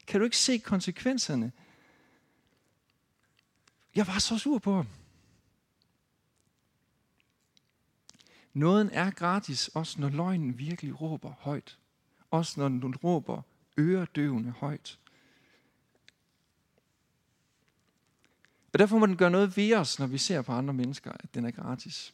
Kan 0.08 0.20
du 0.20 0.24
ikke 0.24 0.38
se 0.38 0.58
konsekvenserne? 0.58 1.52
Jeg 3.96 4.08
var 4.08 4.20
så 4.20 4.38
sur 4.38 4.60
på 4.60 4.76
ham. 4.76 4.88
Nåden 8.54 8.90
er 8.90 9.12
gratis, 9.12 9.68
også 9.68 10.02
når 10.02 10.10
løgnen 10.10 10.58
virkelig 10.58 11.02
råber 11.02 11.34
højt. 11.40 11.78
Også 12.32 12.60
når 12.60 12.68
den 12.68 12.96
råber 12.96 13.42
øredøvende 13.78 14.52
højt. 14.52 15.00
Og 18.74 18.80
derfor 18.80 18.98
må 18.98 19.06
den 19.06 19.18
gøre 19.18 19.30
noget 19.32 19.58
ved 19.58 19.74
os, 19.74 20.00
når 20.00 20.08
vi 20.08 20.18
ser 20.18 20.42
på 20.42 20.52
andre 20.52 20.74
mennesker, 20.74 21.12
at 21.12 21.36
den 21.36 21.46
er 21.46 21.52
gratis. 21.52 22.14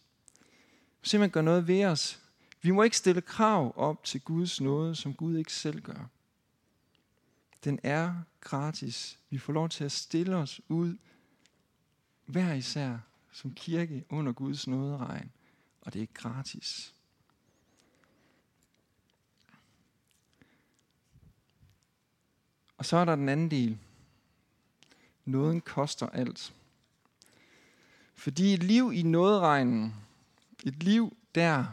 Simpelthen 1.01 1.31
gøre 1.31 1.43
noget 1.43 1.67
ved 1.67 1.85
os. 1.85 2.19
Vi 2.61 2.71
må 2.71 2.83
ikke 2.83 2.97
stille 2.97 3.21
krav 3.21 3.73
op 3.75 4.03
til 4.03 4.21
Guds 4.21 4.61
nåde, 4.61 4.95
som 4.95 5.13
Gud 5.13 5.37
ikke 5.37 5.53
selv 5.53 5.81
gør. 5.81 6.09
Den 7.63 7.79
er 7.83 8.15
gratis. 8.41 9.19
Vi 9.29 9.37
får 9.37 9.53
lov 9.53 9.69
til 9.69 9.83
at 9.83 9.91
stille 9.91 10.35
os 10.35 10.61
ud 10.67 10.97
hver 12.25 12.53
især 12.53 12.97
som 13.31 13.53
kirke 13.53 14.05
under 14.09 14.31
Guds 14.31 14.67
nåderegn 14.67 15.31
og 15.85 15.93
det 15.93 15.99
er 15.99 16.01
ikke 16.01 16.13
gratis. 16.13 16.93
Og 22.77 22.85
så 22.85 22.97
er 22.97 23.05
der 23.05 23.15
den 23.15 23.29
anden 23.29 23.51
del. 23.51 23.77
Nåden 25.25 25.61
koster 25.61 26.09
alt. 26.09 26.53
Fordi 28.15 28.53
et 28.53 28.63
liv 28.63 28.91
i 28.93 29.03
nåderegnen, 29.03 29.95
et 30.63 30.83
liv 30.83 31.17
der, 31.35 31.65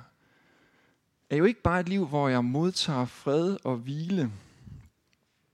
er 1.31 1.37
jo 1.37 1.45
ikke 1.45 1.63
bare 1.63 1.81
et 1.81 1.89
liv, 1.89 2.07
hvor 2.07 2.29
jeg 2.29 2.45
modtager 2.45 3.05
fred 3.05 3.57
og 3.65 3.77
hvile. 3.77 4.33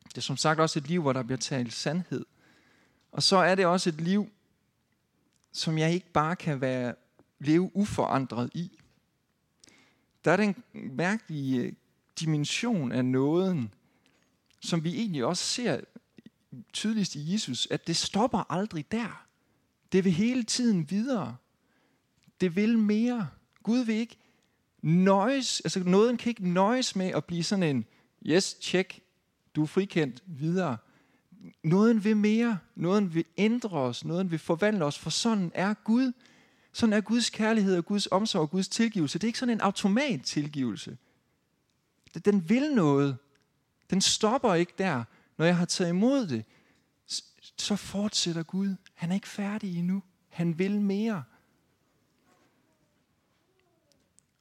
Det 0.09 0.17
er 0.17 0.21
som 0.21 0.37
sagt 0.37 0.61
også 0.61 0.79
et 0.79 0.89
liv, 0.89 1.03
hvor 1.03 1.13
der 1.13 1.23
bliver 1.23 1.39
talt 1.39 1.73
sandhed. 1.73 2.25
Og 3.13 3.23
så 3.23 3.37
er 3.37 3.55
det 3.55 3.67
også 3.67 3.89
et 3.89 4.01
liv, 4.01 4.31
som 5.53 5.79
jeg 5.79 5.93
ikke 5.93 6.13
bare 6.13 6.37
kan 6.37 6.61
være 6.61 6.95
leve 7.39 7.77
uforandret 7.77 8.51
i. 8.55 8.79
Der 10.25 10.33
er 10.33 10.37
den 10.37 10.55
mærkelige 10.75 11.63
øh, 11.63 11.73
dimension 12.21 12.93
af 12.93 13.05
nåden, 13.05 13.75
som 14.61 14.85
vi 14.85 14.95
egentlig 14.95 15.25
også 15.25 15.45
ser 15.45 15.81
tydeligst 16.73 17.15
i 17.15 17.33
Jesus, 17.33 17.69
at 17.71 17.87
det 17.87 17.97
stopper 17.97 18.53
aldrig 18.53 18.93
der. 18.93 19.27
Det 19.93 20.05
vil 20.05 20.13
hele 20.13 20.43
tiden 20.43 20.91
videre. 20.91 21.37
Det 22.41 22.57
vil 22.57 22.79
mere. 22.79 23.29
Gud 23.63 23.79
vil 23.79 23.95
ikke 23.95 24.17
nøjes, 24.83 25.61
altså 25.61 25.81
nåden 25.81 26.17
kan 26.17 26.31
ikke 26.31 26.49
nøjes 26.49 26.97
med 26.97 27.07
at 27.07 27.25
blive 27.25 27.43
sådan 27.43 27.77
en, 27.77 27.85
yes, 28.27 28.57
check, 28.61 29.01
du 29.57 29.63
er 29.63 29.67
frikendt, 29.67 30.23
videre. 30.27 30.77
Nåden 31.63 32.05
vil 32.05 32.17
mere. 32.17 32.59
Nåden 32.75 33.15
vil 33.15 33.25
ændre 33.37 33.79
os. 33.79 34.05
Nåden 34.05 34.31
vil 34.31 34.39
forvandle 34.39 34.85
os, 34.85 34.99
for 34.99 35.11
sådan 35.11 35.53
er 35.55 35.75
Gud. 35.75 36.13
Sådan 36.77 36.93
er 36.93 37.01
Guds 37.01 37.31
kærlighed 37.31 37.77
og 37.77 37.85
Guds 37.85 38.09
omsorg 38.11 38.43
og 38.43 38.51
Guds 38.51 38.69
tilgivelse. 38.69 39.19
Det 39.19 39.25
er 39.25 39.29
ikke 39.29 39.39
sådan 39.39 39.55
en 39.55 39.61
automat 39.61 40.23
tilgivelse. 40.23 40.99
Den 42.25 42.49
vil 42.49 42.75
noget. 42.75 43.17
Den 43.91 44.01
stopper 44.01 44.55
ikke 44.55 44.73
der. 44.79 45.05
Når 45.37 45.47
jeg 45.47 45.57
har 45.57 45.65
taget 45.65 45.91
imod 45.91 46.27
det, 46.27 46.45
så 47.57 47.77
fortsætter 47.77 48.43
Gud. 48.43 48.75
Han 48.95 49.11
er 49.11 49.15
ikke 49.15 49.29
færdig 49.29 49.79
endnu. 49.79 50.03
Han 50.29 50.59
vil 50.59 50.81
mere. 50.81 51.25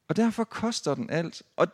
Og 0.07 0.15
derfor 0.15 0.43
koster 0.43 0.95
den 0.95 1.09
alt. 1.09 1.43
Og 1.55 1.67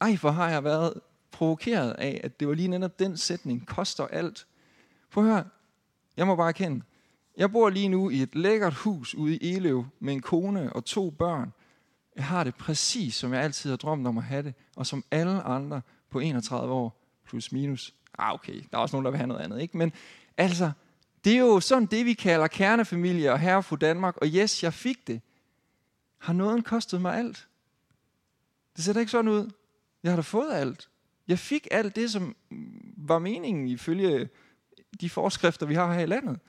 ej, 0.00 0.16
hvor 0.16 0.30
har 0.30 0.50
jeg 0.50 0.64
været 0.64 1.00
provokeret 1.30 1.92
af, 1.92 2.20
at 2.24 2.40
det 2.40 2.48
var 2.48 2.54
lige 2.54 2.68
netop 2.68 2.98
den 2.98 3.16
sætning, 3.16 3.66
koster 3.66 4.06
alt. 4.06 4.46
Prøv 5.10 5.24
at 5.24 5.30
høre, 5.30 5.44
jeg 6.16 6.26
må 6.26 6.36
bare 6.36 6.48
erkende, 6.48 6.84
jeg 7.36 7.52
bor 7.52 7.70
lige 7.70 7.88
nu 7.88 8.10
i 8.10 8.22
et 8.22 8.34
lækkert 8.34 8.74
hus 8.74 9.14
ude 9.14 9.36
i 9.36 9.54
Elev 9.54 9.86
med 10.00 10.12
en 10.12 10.20
kone 10.20 10.72
og 10.72 10.84
to 10.84 11.10
børn. 11.10 11.52
Jeg 12.16 12.24
har 12.24 12.44
det 12.44 12.54
præcis, 12.54 13.14
som 13.14 13.32
jeg 13.32 13.42
altid 13.42 13.70
har 13.70 13.76
drømt 13.76 14.06
om 14.06 14.18
at 14.18 14.24
have 14.24 14.42
det, 14.42 14.54
og 14.76 14.86
som 14.86 15.04
alle 15.10 15.42
andre 15.42 15.82
på 16.10 16.20
31 16.20 16.72
år, 16.72 17.02
plus 17.26 17.52
minus. 17.52 17.94
Ah, 18.18 18.34
okay, 18.34 18.54
der 18.70 18.78
er 18.78 18.82
også 18.82 18.96
nogen, 18.96 19.04
der 19.04 19.10
vil 19.10 19.18
have 19.18 19.26
noget 19.26 19.40
andet, 19.40 19.60
ikke? 19.60 19.78
Men 19.78 19.92
altså, 20.36 20.72
det 21.24 21.32
er 21.32 21.38
jo 21.38 21.60
sådan 21.60 21.86
det, 21.86 22.06
vi 22.06 22.12
kalder 22.12 22.46
kernefamilie 22.46 23.32
og 23.32 23.38
herre 23.38 23.62
for 23.62 23.76
Danmark, 23.76 24.16
og 24.16 24.26
yes, 24.26 24.62
jeg 24.62 24.74
fik 24.74 25.06
det. 25.06 25.20
Har 26.18 26.32
noget 26.32 26.64
kostet 26.64 27.00
mig 27.00 27.18
alt? 27.18 27.48
Det 28.76 28.84
ser 28.84 28.92
da 28.92 29.00
ikke 29.00 29.12
sådan 29.12 29.30
ud. 29.30 29.50
Jeg 30.02 30.12
har 30.12 30.16
da 30.16 30.22
fået 30.22 30.52
alt. 30.52 30.88
Jeg 31.28 31.38
fik 31.38 31.68
alt 31.70 31.96
det, 31.96 32.10
som 32.10 32.36
var 32.96 33.18
meningen 33.18 33.68
ifølge 33.68 34.28
de 35.00 35.10
forskrifter, 35.10 35.66
vi 35.66 35.74
har 35.74 35.94
her 35.94 36.00
i 36.00 36.06
landet. 36.06 36.40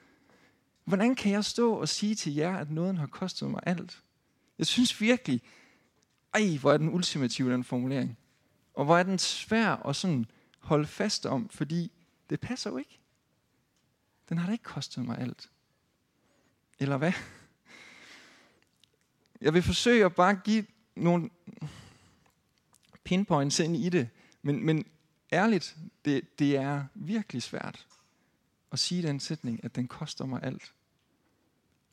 Hvordan 0.85 1.15
kan 1.15 1.31
jeg 1.31 1.45
stå 1.45 1.73
og 1.73 1.89
sige 1.89 2.15
til 2.15 2.33
jer, 2.33 2.57
at 2.57 2.71
nåden 2.71 2.97
har 2.97 3.07
kostet 3.07 3.51
mig 3.51 3.61
alt? 3.65 4.03
Jeg 4.57 4.67
synes 4.67 5.01
virkelig, 5.01 5.41
ej, 6.33 6.57
hvor 6.61 6.73
er 6.73 6.77
den 6.77 6.93
ultimative, 6.93 7.53
den 7.53 7.63
formulering. 7.63 8.17
Og 8.73 8.85
hvor 8.85 8.97
er 8.97 9.03
den 9.03 9.19
svær 9.19 9.87
at 9.87 9.95
sådan 9.95 10.25
holde 10.59 10.87
fast 10.87 11.25
om, 11.25 11.49
fordi 11.49 11.91
det 12.29 12.39
passer 12.39 12.69
jo 12.69 12.77
ikke. 12.77 12.99
Den 14.29 14.37
har 14.37 14.45
da 14.45 14.51
ikke 14.51 14.63
kostet 14.63 15.05
mig 15.05 15.17
alt. 15.17 15.49
Eller 16.79 16.97
hvad? 16.97 17.13
Jeg 19.41 19.53
vil 19.53 19.63
forsøge 19.63 20.05
at 20.05 20.15
bare 20.15 20.35
give 20.35 20.65
nogle 20.95 21.29
pinpoints 23.03 23.59
ind 23.59 23.75
i 23.75 23.89
det. 23.89 24.09
Men, 24.41 24.65
men 24.65 24.85
ærligt, 25.33 25.75
det, 26.05 26.39
det 26.39 26.57
er 26.57 26.85
virkelig 26.93 27.43
svært 27.43 27.87
at 28.73 28.79
sige 28.79 29.07
den 29.07 29.19
sætning, 29.19 29.63
at 29.63 29.75
den 29.75 29.87
koster 29.87 30.25
mig 30.25 30.43
alt. 30.43 30.73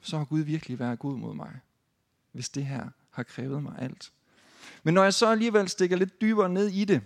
Så 0.01 0.19
har 0.19 0.25
Gud 0.25 0.41
virkelig 0.41 0.79
været 0.79 0.99
god 0.99 1.19
mod 1.19 1.35
mig, 1.35 1.61
hvis 2.33 2.49
det 2.49 2.67
her 2.67 2.89
har 3.11 3.23
krævet 3.23 3.63
mig 3.63 3.75
alt. 3.79 4.13
Men 4.83 4.95
når 4.95 5.03
jeg 5.03 5.15
så 5.15 5.27
alligevel 5.27 5.69
stikker 5.69 5.97
lidt 5.97 6.21
dybere 6.21 6.49
ned 6.49 6.69
i 6.69 6.85
det, 6.85 7.03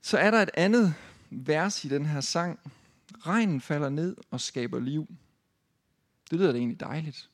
så 0.00 0.18
er 0.18 0.30
der 0.30 0.42
et 0.42 0.50
andet 0.54 0.94
vers 1.30 1.84
i 1.84 1.88
den 1.88 2.06
her 2.06 2.20
sang. 2.20 2.60
Regnen 3.26 3.60
falder 3.60 3.88
ned 3.88 4.16
og 4.30 4.40
skaber 4.40 4.80
liv. 4.80 5.06
Det 6.30 6.38
lyder 6.38 6.52
da 6.52 6.58
egentlig 6.58 6.80
dejligt. 6.80 7.30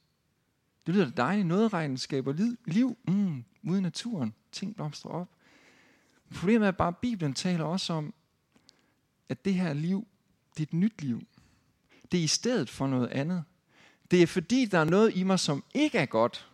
Det 0.87 0.95
lyder 0.95 1.05
da 1.05 1.23
dejligt. 1.23 1.47
Noget 1.47 1.73
regnen 1.73 1.99
skaber 1.99 2.33
liv 2.67 2.99
mm, 3.09 3.45
ude 3.63 3.79
i 3.79 3.83
naturen. 3.83 4.35
Ting 4.53 4.77
blomstrer 4.77 5.11
op. 5.11 5.29
Problemet 6.35 6.67
er 6.67 6.73
bare, 6.73 6.89
at 6.89 6.97
Bibelen 6.97 7.35
taler 7.35 7.65
også 7.65 7.93
om, 7.93 8.15
at 9.29 9.45
det 9.45 9.55
her 9.55 9.73
liv, 9.73 10.07
det 10.59 10.65
er 10.65 10.69
et 10.69 10.73
nyt 10.73 11.03
liv. 11.03 11.23
Det 12.13 12.21
er 12.21 12.25
i 12.25 12.27
stedet 12.27 12.71
for 12.71 12.87
noget 12.87 13.09
andet. 13.09 13.45
Det 14.11 14.23
er 14.23 14.27
fordi, 14.27 14.65
der 14.65 14.79
er 14.79 14.85
noget 14.85 15.17
i 15.17 15.23
mig, 15.23 15.41
som 15.41 15.65
ikke 15.75 15.99
er 15.99 16.07
godt, 16.07 16.51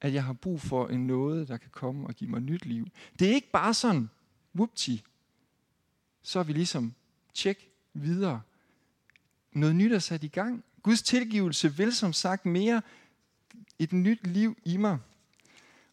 at 0.00 0.14
jeg 0.14 0.24
har 0.24 0.32
brug 0.32 0.60
for 0.60 0.88
en 0.88 1.06
noget, 1.06 1.48
der 1.48 1.56
kan 1.56 1.70
komme 1.70 2.06
og 2.06 2.14
give 2.14 2.30
mig 2.30 2.40
nyt 2.40 2.66
liv. 2.66 2.86
Det 3.18 3.28
er 3.28 3.34
ikke 3.34 3.50
bare 3.50 3.74
sådan, 3.74 4.10
whoopty, 4.54 4.96
så 6.22 6.38
er 6.38 6.42
vi 6.42 6.52
ligesom, 6.52 6.94
tjek 7.34 7.70
videre. 7.94 8.42
Noget 9.52 9.76
nyt 9.76 9.92
er 9.92 9.98
sat 9.98 10.24
i 10.24 10.28
gang. 10.28 10.64
Guds 10.82 11.02
tilgivelse 11.02 11.76
vil 11.76 11.92
som 11.92 12.12
sagt 12.12 12.46
mere 12.46 12.82
et 13.78 13.92
nyt 13.92 14.26
liv 14.26 14.56
i 14.64 14.76
mig. 14.76 14.98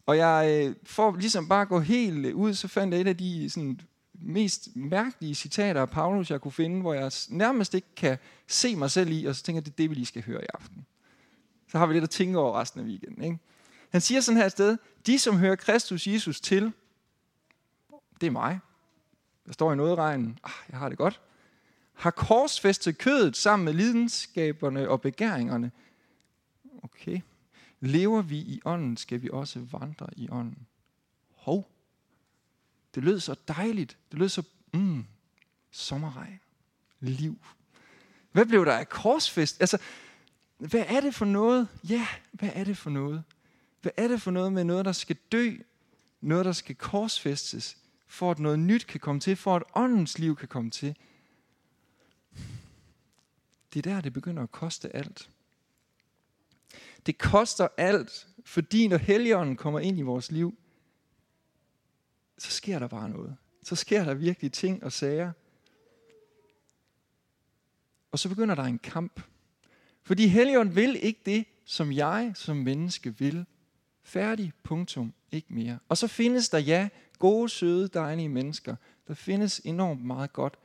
Og 0.06 0.16
jeg, 0.16 0.66
øh, 0.66 0.76
for 0.82 1.16
ligesom 1.16 1.48
bare 1.48 1.62
at 1.62 1.68
gå 1.68 1.80
helt 1.80 2.32
ud, 2.32 2.54
så 2.54 2.68
fandt 2.68 2.94
jeg 2.94 3.00
et 3.00 3.06
af 3.06 3.16
de 3.16 3.50
sådan, 3.50 3.80
mest 4.20 4.76
mærkelige 4.76 5.34
citater 5.34 5.80
af 5.80 5.90
Paulus, 5.90 6.30
jeg 6.30 6.40
kunne 6.40 6.52
finde, 6.52 6.80
hvor 6.80 6.94
jeg 6.94 7.12
nærmest 7.28 7.74
ikke 7.74 7.94
kan 7.96 8.18
se 8.46 8.76
mig 8.76 8.90
selv 8.90 9.10
i, 9.12 9.24
og 9.24 9.36
så 9.36 9.42
tænker 9.42 9.56
jeg, 9.56 9.64
det 9.66 9.72
er 9.72 9.76
det, 9.76 9.90
vi 9.90 9.94
lige 9.94 10.06
skal 10.06 10.22
høre 10.22 10.42
i 10.42 10.46
aften. 10.54 10.86
Så 11.68 11.78
har 11.78 11.86
vi 11.86 11.94
lidt 11.94 12.04
at 12.04 12.10
tænke 12.10 12.38
over 12.38 12.60
resten 12.60 12.80
af 12.80 12.86
weekenden. 12.86 13.24
Ikke? 13.24 13.38
Han 13.90 14.00
siger 14.00 14.20
sådan 14.20 14.38
her 14.38 14.46
et 14.46 14.52
sted, 14.52 14.76
de 15.06 15.18
som 15.18 15.38
hører 15.38 15.56
Kristus 15.56 16.06
Jesus 16.06 16.40
til, 16.40 16.72
det 18.20 18.26
er 18.26 18.30
mig. 18.30 18.60
Der 19.46 19.52
står 19.52 19.72
i 19.72 19.76
noget 19.76 19.98
regnen, 19.98 20.38
ah, 20.44 20.52
jeg 20.70 20.78
har 20.78 20.88
det 20.88 20.98
godt, 20.98 21.20
har 21.94 22.10
korsfæstet 22.10 22.98
kødet 22.98 23.36
sammen 23.36 23.64
med 23.64 23.72
lidenskaberne 23.72 24.88
og 24.88 25.00
begæringerne. 25.00 25.70
Okay, 26.82 27.20
Lever 27.80 28.22
vi 28.22 28.38
i 28.38 28.60
ånden, 28.64 28.96
skal 28.96 29.22
vi 29.22 29.30
også 29.32 29.60
vandre 29.72 30.06
i 30.16 30.28
ånden. 30.30 30.66
Hov. 31.34 31.70
Det 32.96 33.04
lød 33.04 33.20
så 33.20 33.34
dejligt. 33.48 33.96
Det 34.10 34.18
lød 34.18 34.28
så, 34.28 34.42
mm, 34.74 35.04
sommerregn. 35.70 36.40
Liv. 37.00 37.38
Hvad 38.32 38.46
blev 38.46 38.64
der 38.64 38.72
af 38.72 38.88
korsfest? 38.88 39.60
Altså, 39.60 39.78
hvad 40.58 40.84
er 40.88 41.00
det 41.00 41.14
for 41.14 41.24
noget? 41.24 41.68
Ja, 41.88 42.06
hvad 42.32 42.50
er 42.52 42.64
det 42.64 42.78
for 42.78 42.90
noget? 42.90 43.24
Hvad 43.82 43.92
er 43.96 44.08
det 44.08 44.22
for 44.22 44.30
noget 44.30 44.52
med 44.52 44.64
noget, 44.64 44.84
der 44.84 44.92
skal 44.92 45.16
dø? 45.32 45.56
Noget, 46.20 46.44
der 46.44 46.52
skal 46.52 46.74
korsfæstes? 46.74 47.76
For 48.06 48.30
at 48.30 48.38
noget 48.38 48.58
nyt 48.58 48.86
kan 48.86 49.00
komme 49.00 49.20
til? 49.20 49.36
For 49.36 49.56
at 49.56 49.62
åndens 49.74 50.18
liv 50.18 50.36
kan 50.36 50.48
komme 50.48 50.70
til? 50.70 50.96
Det 53.74 53.86
er 53.86 53.92
der, 53.92 54.00
det 54.00 54.12
begynder 54.12 54.42
at 54.42 54.52
koste 54.52 54.96
alt. 54.96 55.30
Det 57.06 57.18
koster 57.18 57.68
alt, 57.76 58.28
fordi 58.44 58.88
når 58.88 58.96
Helligånden 58.96 59.56
kommer 59.56 59.80
ind 59.80 59.98
i 59.98 60.02
vores 60.02 60.30
liv, 60.30 60.58
så 62.38 62.50
sker 62.50 62.78
der 62.78 62.88
bare 62.88 63.08
noget. 63.08 63.36
Så 63.62 63.76
sker 63.76 64.04
der 64.04 64.14
virkelig 64.14 64.52
ting 64.52 64.84
og 64.84 64.92
sager. 64.92 65.32
Og 68.10 68.18
så 68.18 68.28
begynder 68.28 68.54
der 68.54 68.62
en 68.62 68.78
kamp. 68.78 69.22
Fordi 70.02 70.26
Helligånden 70.26 70.76
vil 70.76 71.04
ikke 71.04 71.20
det, 71.26 71.44
som 71.64 71.92
jeg 71.92 72.32
som 72.34 72.56
menneske 72.56 73.18
vil. 73.18 73.46
Færdig, 74.02 74.52
punktum, 74.62 75.12
ikke 75.32 75.54
mere. 75.54 75.78
Og 75.88 75.98
så 75.98 76.06
findes 76.06 76.48
der, 76.48 76.58
ja, 76.58 76.88
gode, 77.18 77.48
søde, 77.48 77.88
dejlige 77.88 78.28
mennesker. 78.28 78.76
Der 79.08 79.14
findes 79.14 79.60
enormt 79.64 80.04
meget 80.04 80.32
godt. 80.32 80.58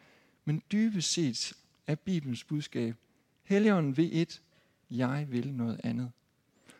Men 0.45 0.63
dybest 0.71 1.11
set 1.11 1.53
er 1.87 1.95
Bibelens 1.95 2.43
budskab, 2.43 2.95
Helligånden 3.43 3.97
vil 3.97 4.21
et, 4.21 4.41
jeg 4.89 5.27
vil 5.29 5.53
noget 5.53 5.81
andet. 5.83 6.11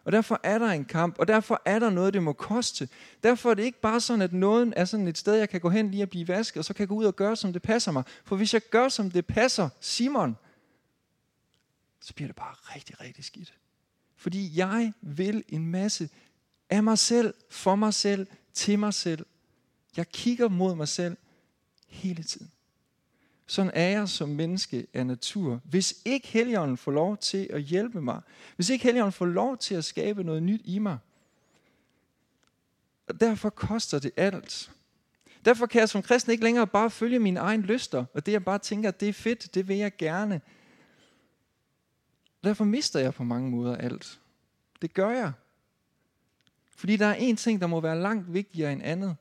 Og 0.03 0.11
derfor 0.11 0.39
er 0.43 0.59
der 0.59 0.67
en 0.67 0.85
kamp, 0.85 1.19
og 1.19 1.27
derfor 1.27 1.61
er 1.65 1.79
der 1.79 1.89
noget, 1.89 2.13
det 2.13 2.23
må 2.23 2.33
koste. 2.33 2.89
Derfor 3.23 3.49
er 3.49 3.53
det 3.53 3.63
ikke 3.63 3.81
bare 3.81 4.01
sådan, 4.01 4.21
at 4.21 4.33
nåden 4.33 4.73
er 4.75 4.85
sådan 4.85 5.07
et 5.07 5.17
sted, 5.17 5.33
jeg 5.33 5.49
kan 5.49 5.61
gå 5.61 5.69
hen 5.69 5.91
lige 5.91 6.03
og 6.03 6.09
blive 6.09 6.27
vasket, 6.27 6.57
og 6.57 6.65
så 6.65 6.73
kan 6.73 6.79
jeg 6.79 6.87
gå 6.87 6.95
ud 6.95 7.05
og 7.05 7.15
gøre, 7.15 7.35
som 7.35 7.53
det 7.53 7.61
passer 7.61 7.91
mig. 7.91 8.03
For 8.25 8.35
hvis 8.35 8.53
jeg 8.53 8.61
gør, 8.69 8.89
som 8.89 9.11
det 9.11 9.25
passer 9.25 9.69
Simon, 9.79 10.37
så 12.01 12.13
bliver 12.13 12.27
det 12.27 12.35
bare 12.35 12.55
rigtig, 12.75 13.01
rigtig 13.01 13.25
skidt. 13.25 13.53
Fordi 14.15 14.57
jeg 14.57 14.93
vil 15.01 15.43
en 15.49 15.67
masse 15.67 16.09
af 16.69 16.83
mig 16.83 16.97
selv, 16.97 17.33
for 17.49 17.75
mig 17.75 17.93
selv, 17.93 18.27
til 18.53 18.79
mig 18.79 18.93
selv. 18.93 19.25
Jeg 19.97 20.09
kigger 20.09 20.47
mod 20.47 20.75
mig 20.75 20.87
selv 20.87 21.17
hele 21.87 22.23
tiden. 22.23 22.51
Sådan 23.51 23.71
er 23.73 23.89
jeg 23.89 24.09
som 24.09 24.29
menneske 24.29 24.87
af 24.93 25.05
natur. 25.05 25.61
Hvis 25.63 26.01
ikke 26.05 26.27
Helligånden 26.27 26.77
får 26.77 26.91
lov 26.91 27.17
til 27.17 27.47
at 27.49 27.61
hjælpe 27.61 28.01
mig, 28.01 28.21
hvis 28.55 28.69
ikke 28.69 28.83
Helligånden 28.83 29.11
får 29.11 29.25
lov 29.25 29.57
til 29.57 29.75
at 29.75 29.85
skabe 29.85 30.23
noget 30.23 30.43
nyt 30.43 30.61
i 30.63 30.79
mig, 30.79 30.97
og 33.07 33.19
derfor 33.19 33.49
koster 33.49 33.99
det 33.99 34.11
alt. 34.17 34.71
Derfor 35.45 35.65
kan 35.65 35.79
jeg 35.79 35.89
som 35.89 36.01
kristen 36.01 36.31
ikke 36.31 36.43
længere 36.43 36.67
bare 36.67 36.89
følge 36.89 37.19
mine 37.19 37.39
egne 37.39 37.63
lyster, 37.63 38.05
og 38.13 38.25
det 38.25 38.31
jeg 38.31 38.45
bare 38.45 38.59
tænker, 38.59 38.91
det 38.91 39.09
er 39.09 39.13
fedt, 39.13 39.55
det 39.55 39.67
vil 39.67 39.77
jeg 39.77 39.97
gerne. 39.97 40.41
Derfor 42.43 42.63
mister 42.63 42.99
jeg 42.99 43.13
på 43.13 43.23
mange 43.23 43.49
måder 43.49 43.75
alt. 43.75 44.19
Det 44.81 44.93
gør 44.93 45.09
jeg. 45.09 45.31
Fordi 46.75 46.97
der 46.97 47.05
er 47.05 47.15
en 47.15 47.35
ting, 47.35 47.61
der 47.61 47.67
må 47.67 47.81
være 47.81 47.99
langt 47.99 48.33
vigtigere 48.33 48.73
end 48.73 48.83
andet. 48.83 49.15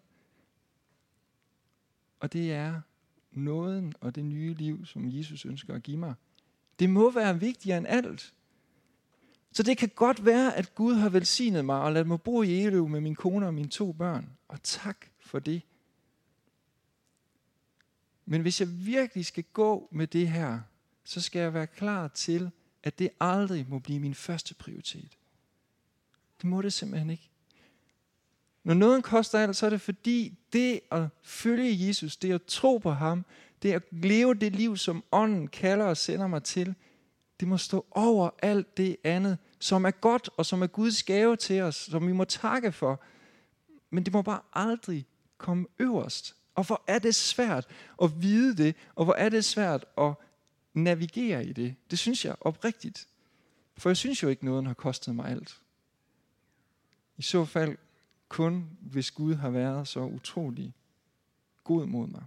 Og 2.20 2.32
det 2.32 2.52
er 2.52 2.80
nåden 3.32 3.94
og 4.00 4.14
det 4.14 4.24
nye 4.24 4.54
liv, 4.54 4.86
som 4.86 5.08
Jesus 5.08 5.44
ønsker 5.44 5.74
at 5.74 5.82
give 5.82 5.96
mig. 5.96 6.14
Det 6.78 6.90
må 6.90 7.10
være 7.10 7.40
vigtigere 7.40 7.78
end 7.78 7.86
alt. 7.88 8.34
Så 9.52 9.62
det 9.62 9.78
kan 9.78 9.88
godt 9.88 10.24
være, 10.24 10.56
at 10.56 10.74
Gud 10.74 10.94
har 10.94 11.08
velsignet 11.08 11.64
mig 11.64 11.82
og 11.82 11.92
ladet 11.92 12.08
mig 12.08 12.22
bo 12.22 12.42
i 12.42 12.62
Eløv 12.62 12.88
med 12.88 13.00
min 13.00 13.14
kone 13.14 13.46
og 13.46 13.54
mine 13.54 13.68
to 13.68 13.92
børn. 13.92 14.30
Og 14.48 14.62
tak 14.62 15.06
for 15.20 15.38
det. 15.38 15.62
Men 18.24 18.42
hvis 18.42 18.60
jeg 18.60 18.86
virkelig 18.86 19.26
skal 19.26 19.44
gå 19.52 19.88
med 19.92 20.06
det 20.06 20.28
her, 20.28 20.60
så 21.04 21.20
skal 21.20 21.40
jeg 21.40 21.54
være 21.54 21.66
klar 21.66 22.08
til, 22.08 22.50
at 22.82 22.98
det 22.98 23.10
aldrig 23.20 23.66
må 23.68 23.78
blive 23.78 24.00
min 24.00 24.14
første 24.14 24.54
prioritet. 24.54 25.18
Det 26.42 26.48
må 26.48 26.62
det 26.62 26.72
simpelthen 26.72 27.10
ikke. 27.10 27.29
Når 28.64 28.74
noget 28.74 29.04
koster 29.04 29.38
alt, 29.38 29.56
så 29.56 29.66
er 29.66 29.70
det 29.70 29.80
fordi 29.80 30.38
det 30.52 30.80
at 30.90 31.02
følge 31.22 31.88
Jesus, 31.88 32.16
det 32.16 32.32
at 32.32 32.42
tro 32.44 32.78
på 32.78 32.90
ham, 32.90 33.24
det 33.62 33.72
at 33.72 33.82
leve 33.90 34.34
det 34.34 34.56
liv, 34.56 34.76
som 34.76 35.04
ånden 35.12 35.48
kalder 35.48 35.84
og 35.84 35.96
sender 35.96 36.26
mig 36.26 36.42
til, 36.42 36.74
det 37.40 37.48
må 37.48 37.56
stå 37.56 37.86
over 37.90 38.30
alt 38.42 38.76
det 38.76 38.96
andet, 39.04 39.38
som 39.58 39.84
er 39.84 39.90
godt 39.90 40.30
og 40.36 40.46
som 40.46 40.62
er 40.62 40.66
Guds 40.66 41.02
gave 41.02 41.36
til 41.36 41.60
os, 41.60 41.76
som 41.76 42.06
vi 42.06 42.12
må 42.12 42.24
takke 42.24 42.72
for. 42.72 43.02
Men 43.90 44.04
det 44.04 44.12
må 44.12 44.22
bare 44.22 44.40
aldrig 44.52 45.06
komme 45.38 45.66
øverst. 45.78 46.36
Og 46.54 46.66
hvor 46.66 46.84
er 46.86 46.98
det 46.98 47.14
svært 47.14 47.66
at 48.02 48.22
vide 48.22 48.56
det, 48.56 48.76
og 48.94 49.04
hvor 49.04 49.14
er 49.14 49.28
det 49.28 49.44
svært 49.44 49.84
at 49.98 50.12
navigere 50.74 51.44
i 51.44 51.52
det. 51.52 51.74
Det 51.90 51.98
synes 51.98 52.24
jeg 52.24 52.36
oprigtigt. 52.40 53.08
For 53.78 53.90
jeg 53.90 53.96
synes 53.96 54.22
jo 54.22 54.28
ikke, 54.28 54.44
noget 54.44 54.66
har 54.66 54.74
kostet 54.74 55.14
mig 55.14 55.30
alt. 55.30 55.60
I 57.16 57.22
så 57.22 57.44
fald 57.44 57.76
kun, 58.30 58.70
hvis 58.80 59.10
Gud 59.10 59.34
har 59.34 59.50
været 59.50 59.88
så 59.88 60.00
utrolig 60.00 60.74
god 61.64 61.86
mod 61.86 62.06
mig. 62.06 62.22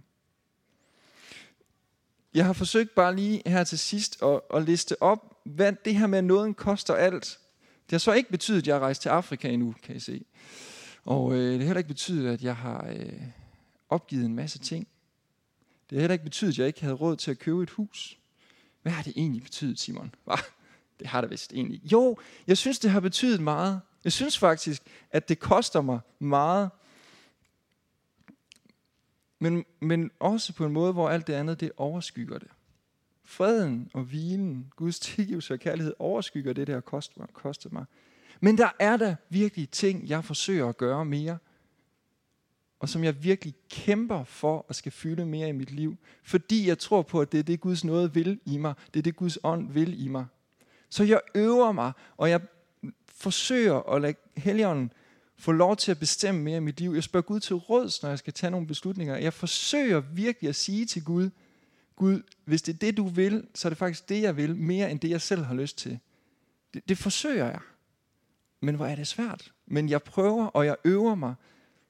Jeg 2.34 2.46
har 2.46 2.52
forsøgt 2.52 2.94
bare 2.94 3.16
lige 3.16 3.42
her 3.46 3.64
til 3.64 3.78
sidst 3.78 4.22
at, 4.22 4.40
at 4.54 4.64
liste 4.64 5.02
op, 5.02 5.40
hvad 5.44 5.72
det 5.84 5.96
her 5.96 6.06
med, 6.06 6.48
at 6.48 6.56
koster 6.56 6.94
alt. 6.94 7.38
Det 7.84 7.92
har 7.92 7.98
så 7.98 8.12
ikke 8.12 8.30
betydet, 8.30 8.58
at 8.58 8.66
jeg 8.66 8.74
har 8.74 8.80
rejst 8.80 9.02
til 9.02 9.08
Afrika 9.08 9.48
endnu, 9.48 9.74
kan 9.82 9.96
I 9.96 10.00
se. 10.00 10.24
Og 11.04 11.32
øh, 11.32 11.52
det 11.52 11.58
har 11.58 11.66
heller 11.66 11.78
ikke 11.78 11.88
betydet, 11.88 12.32
at 12.32 12.42
jeg 12.42 12.56
har 12.56 12.86
øh, 12.96 13.22
opgivet 13.88 14.24
en 14.24 14.34
masse 14.34 14.58
ting. 14.58 14.88
Det 15.90 15.96
har 15.96 16.00
heller 16.00 16.12
ikke 16.12 16.24
betydet, 16.24 16.52
at 16.52 16.58
jeg 16.58 16.66
ikke 16.66 16.80
havde 16.80 16.94
råd 16.94 17.16
til 17.16 17.30
at 17.30 17.38
købe 17.38 17.62
et 17.62 17.70
hus. 17.70 18.18
Hvad 18.82 18.92
har 18.92 19.02
det 19.02 19.12
egentlig 19.16 19.42
betydet, 19.42 19.80
Simon? 19.80 20.14
Hva? 20.24 20.36
Det 20.98 21.06
har 21.06 21.20
det 21.20 21.30
vist 21.30 21.52
egentlig. 21.52 21.92
Jo, 21.92 22.16
jeg 22.46 22.58
synes, 22.58 22.78
det 22.78 22.90
har 22.90 23.00
betydet 23.00 23.40
meget. 23.40 23.80
Jeg 24.04 24.12
synes 24.12 24.38
faktisk, 24.38 24.82
at 25.10 25.28
det 25.28 25.38
koster 25.38 25.80
mig 25.80 26.00
meget. 26.18 26.70
Men, 29.38 29.64
men 29.80 30.10
også 30.20 30.52
på 30.52 30.66
en 30.66 30.72
måde, 30.72 30.92
hvor 30.92 31.08
alt 31.08 31.26
det 31.26 31.32
andet, 31.32 31.60
det 31.60 31.72
overskygger 31.76 32.38
det. 32.38 32.48
Freden 33.24 33.90
og 33.94 34.02
hvilen, 34.02 34.72
Guds 34.76 34.98
tilgivelse 35.00 35.54
og 35.54 35.60
kærlighed 35.60 35.94
overskygger 35.98 36.52
det, 36.52 36.66
der 36.66 36.72
har 36.72 37.10
mig, 37.16 37.28
kostet 37.32 37.72
mig. 37.72 37.84
Men 38.40 38.58
der 38.58 38.68
er 38.78 38.96
der 38.96 39.16
virkelig 39.28 39.70
ting, 39.70 40.08
jeg 40.08 40.24
forsøger 40.24 40.68
at 40.68 40.76
gøre 40.76 41.04
mere. 41.04 41.38
Og 42.80 42.88
som 42.88 43.04
jeg 43.04 43.24
virkelig 43.24 43.54
kæmper 43.70 44.24
for 44.24 44.66
at 44.68 44.76
skal 44.76 44.92
fylde 44.92 45.26
mere 45.26 45.48
i 45.48 45.52
mit 45.52 45.70
liv. 45.70 45.96
Fordi 46.22 46.68
jeg 46.68 46.78
tror 46.78 47.02
på, 47.02 47.20
at 47.20 47.32
det 47.32 47.38
er 47.38 47.42
det, 47.42 47.60
Guds 47.60 47.84
nåde 47.84 48.14
vil 48.14 48.40
i 48.44 48.56
mig. 48.56 48.74
Det 48.94 48.98
er 48.98 49.02
det, 49.02 49.16
Guds 49.16 49.38
ånd 49.42 49.72
vil 49.72 50.04
i 50.04 50.08
mig. 50.08 50.26
Så 50.88 51.04
jeg 51.04 51.20
øver 51.34 51.72
mig, 51.72 51.92
og 52.16 52.30
jeg 52.30 52.40
forsøger 53.14 53.94
at 53.94 54.02
lade 54.02 54.14
Helligånden 54.36 54.92
få 55.38 55.52
lov 55.52 55.76
til 55.76 55.90
at 55.90 55.98
bestemme 55.98 56.42
mere 56.42 56.56
i 56.56 56.60
mit 56.60 56.80
liv. 56.80 56.92
Jeg 56.94 57.02
spørger 57.02 57.26
Gud 57.26 57.40
til 57.40 57.56
råds, 57.56 58.02
når 58.02 58.08
jeg 58.08 58.18
skal 58.18 58.32
tage 58.32 58.50
nogle 58.50 58.66
beslutninger. 58.66 59.16
Jeg 59.16 59.32
forsøger 59.32 60.00
virkelig 60.00 60.48
at 60.48 60.56
sige 60.56 60.86
til 60.86 61.04
Gud, 61.04 61.30
Gud, 61.96 62.22
hvis 62.44 62.62
det 62.62 62.74
er 62.74 62.78
det, 62.78 62.96
du 62.96 63.06
vil, 63.08 63.46
så 63.54 63.68
er 63.68 63.70
det 63.70 63.78
faktisk 63.78 64.08
det, 64.08 64.22
jeg 64.22 64.36
vil, 64.36 64.56
mere 64.56 64.90
end 64.90 65.00
det, 65.00 65.10
jeg 65.10 65.20
selv 65.20 65.42
har 65.42 65.54
lyst 65.54 65.78
til. 65.78 65.98
Det, 66.74 66.88
det 66.88 66.98
forsøger 66.98 67.44
jeg. 67.44 67.60
Men 68.60 68.74
hvor 68.74 68.86
er 68.86 68.94
det 68.94 69.06
svært. 69.06 69.52
Men 69.66 69.88
jeg 69.88 70.02
prøver, 70.02 70.46
og 70.46 70.66
jeg 70.66 70.76
øver 70.84 71.14
mig. 71.14 71.34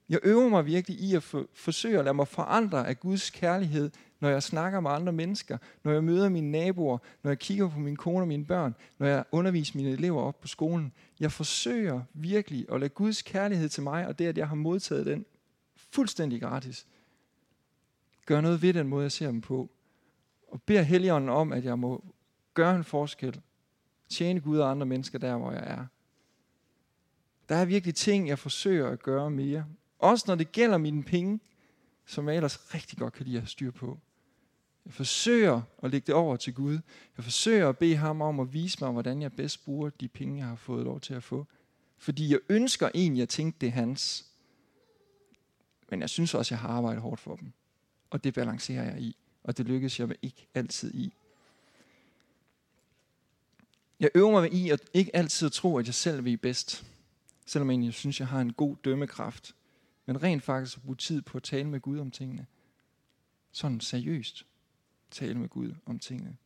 Jeg 0.09 0.19
øver 0.23 0.49
mig 0.49 0.67
virkelig 0.67 1.01
i 1.01 1.15
at 1.15 1.23
for, 1.23 1.47
forsøge 1.55 1.99
at 1.99 2.05
lade 2.05 2.15
mig 2.15 2.29
forandre 2.29 2.89
af 2.89 3.01
Guds 3.01 3.31
kærlighed 3.31 3.91
når 4.25 4.31
jeg 4.31 4.43
snakker 4.43 4.81
med 4.81 4.91
andre 4.91 5.13
mennesker, 5.13 5.59
når 5.85 5.93
jeg 5.93 6.05
møder 6.05 6.29
mine 6.29 6.51
naboer, 6.51 6.99
når 7.23 7.31
jeg 7.31 7.39
kigger 7.39 7.69
på 7.69 7.79
min 7.79 7.97
kone 7.97 8.21
og 8.21 8.29
mine 8.29 8.45
børn, 8.45 8.75
når 8.99 9.07
jeg 9.07 9.25
underviser 9.33 9.77
mine 9.77 9.91
elever 9.91 10.23
op 10.23 10.41
på 10.41 10.49
skolen. 10.49 10.93
Jeg 11.21 11.33
forsøger 11.33 12.03
virkelig 12.15 12.67
at 12.73 12.81
lade 12.81 12.89
Guds 12.89 13.23
kærlighed 13.23 13.69
til 13.69 13.83
mig, 13.83 14.07
og 14.07 14.19
det, 14.19 14.27
at 14.27 14.39
jeg 14.39 14.49
har 14.49 14.55
modtaget 14.55 15.07
den 15.07 15.25
fuldstændig 15.77 16.41
gratis, 16.41 16.87
gøre 18.27 18.43
noget 18.43 18.63
ved 18.63 18.75
den 18.75 18.89
måde, 18.89 19.03
jeg 19.03 19.13
ser 19.13 19.27
dem 19.27 19.41
på. 19.41 19.71
Og 20.49 20.63
beder 20.63 20.83
Helligånden 20.83 21.31
om, 21.31 21.53
at 21.53 21.65
jeg 21.65 21.79
må 21.79 22.05
gøre 22.55 22.77
en 22.77 22.85
forskel. 22.85 23.41
Tjene 24.09 24.41
Gud 24.41 24.59
og 24.59 24.71
andre 24.71 24.87
mennesker 24.87 25.19
der, 25.19 25.37
hvor 25.37 25.53
jeg 25.53 25.65
er. 25.67 25.87
Der 27.49 27.55
er 27.55 27.65
virkelig 27.65 27.95
ting, 27.95 28.29
jeg 28.29 28.39
forsøger 28.39 28.89
at 28.89 29.03
gøre 29.03 29.31
mere. 29.31 29.67
Også 29.99 30.25
når 30.29 30.35
det 30.35 30.53
gælder 30.53 30.79
mine 30.79 31.03
penge, 31.03 31.41
som 32.07 32.29
jeg 32.29 32.37
ellers 32.37 32.75
rigtig 32.75 32.99
godt 32.99 33.13
kan 33.13 33.27
lide 33.27 33.37
at 33.37 33.43
have 33.43 33.49
styr 33.49 33.71
på. 33.71 33.99
Jeg 34.85 34.93
forsøger 34.93 35.63
at 35.83 35.91
lægge 35.91 36.07
det 36.07 36.15
over 36.15 36.37
til 36.37 36.55
Gud. 36.55 36.79
Jeg 37.17 37.25
forsøger 37.25 37.69
at 37.69 37.79
bede 37.79 37.97
ham 37.97 38.23
om 38.23 38.41
at 38.41 38.53
vise 38.53 38.79
mig, 38.81 38.93
hvordan 38.93 39.23
jeg 39.23 39.33
bedst 39.33 39.65
bruger 39.65 39.91
de 39.91 40.09
penge, 40.09 40.39
jeg 40.39 40.47
har 40.47 40.57
fået 40.57 40.85
lov 40.85 41.01
til 41.01 41.15
at 41.15 41.23
få. 41.23 41.47
Fordi 41.99 42.33
jeg 42.33 42.41
ønsker 42.49 42.91
egentlig 42.95 43.23
at 43.23 43.29
tænke, 43.29 43.57
det 43.61 43.67
er 43.67 43.71
hans. 43.71 44.27
Men 45.91 46.01
jeg 46.01 46.11
synes 46.11 46.35
også, 46.35 46.49
at 46.49 46.51
jeg 46.51 46.59
har 46.59 46.69
arbejdet 46.69 47.03
hårdt 47.03 47.21
for 47.21 47.37
dem. 47.37 47.53
Og 48.11 48.25
det 48.25 48.35
balancerer 48.35 48.85
jeg 48.85 49.01
i. 49.01 49.17
Og 49.43 49.59
det 49.59 49.67
lykkes 49.67 50.01
jeg 50.01 50.09
ikke 50.23 50.47
altid 50.55 50.95
i. 50.95 51.15
Jeg 54.01 54.11
øver 54.15 54.31
mig 54.31 54.53
i 54.53 54.71
at 54.71 54.81
ikke 54.95 55.17
altid 55.17 55.51
tro, 55.51 55.79
at 55.79 55.87
jeg 55.87 55.95
selv 55.95 56.25
ved 56.25 56.37
bedst. 56.37 56.87
Selvom 57.47 57.71
jeg 57.71 57.73
egentlig 57.73 57.95
synes, 57.95 58.21
jeg 58.21 58.29
har 58.29 58.41
en 58.41 58.53
god 58.53 58.77
dømmekraft. 58.85 59.55
Men 60.07 60.23
rent 60.23 60.43
faktisk 60.43 60.77
at 60.77 60.83
bruge 60.83 60.97
tid 60.97 61.23
på 61.23 61.37
at 61.39 61.43
tale 61.43 61.69
med 61.69 61.81
Gud 61.81 61.99
om 61.99 62.11
tingene. 62.11 62.47
Sådan 63.53 63.81
seriøst 63.81 64.47
tale 65.15 65.39
med 65.39 65.49
Gud 65.49 65.75
om 65.87 65.99
tingene. 65.99 66.37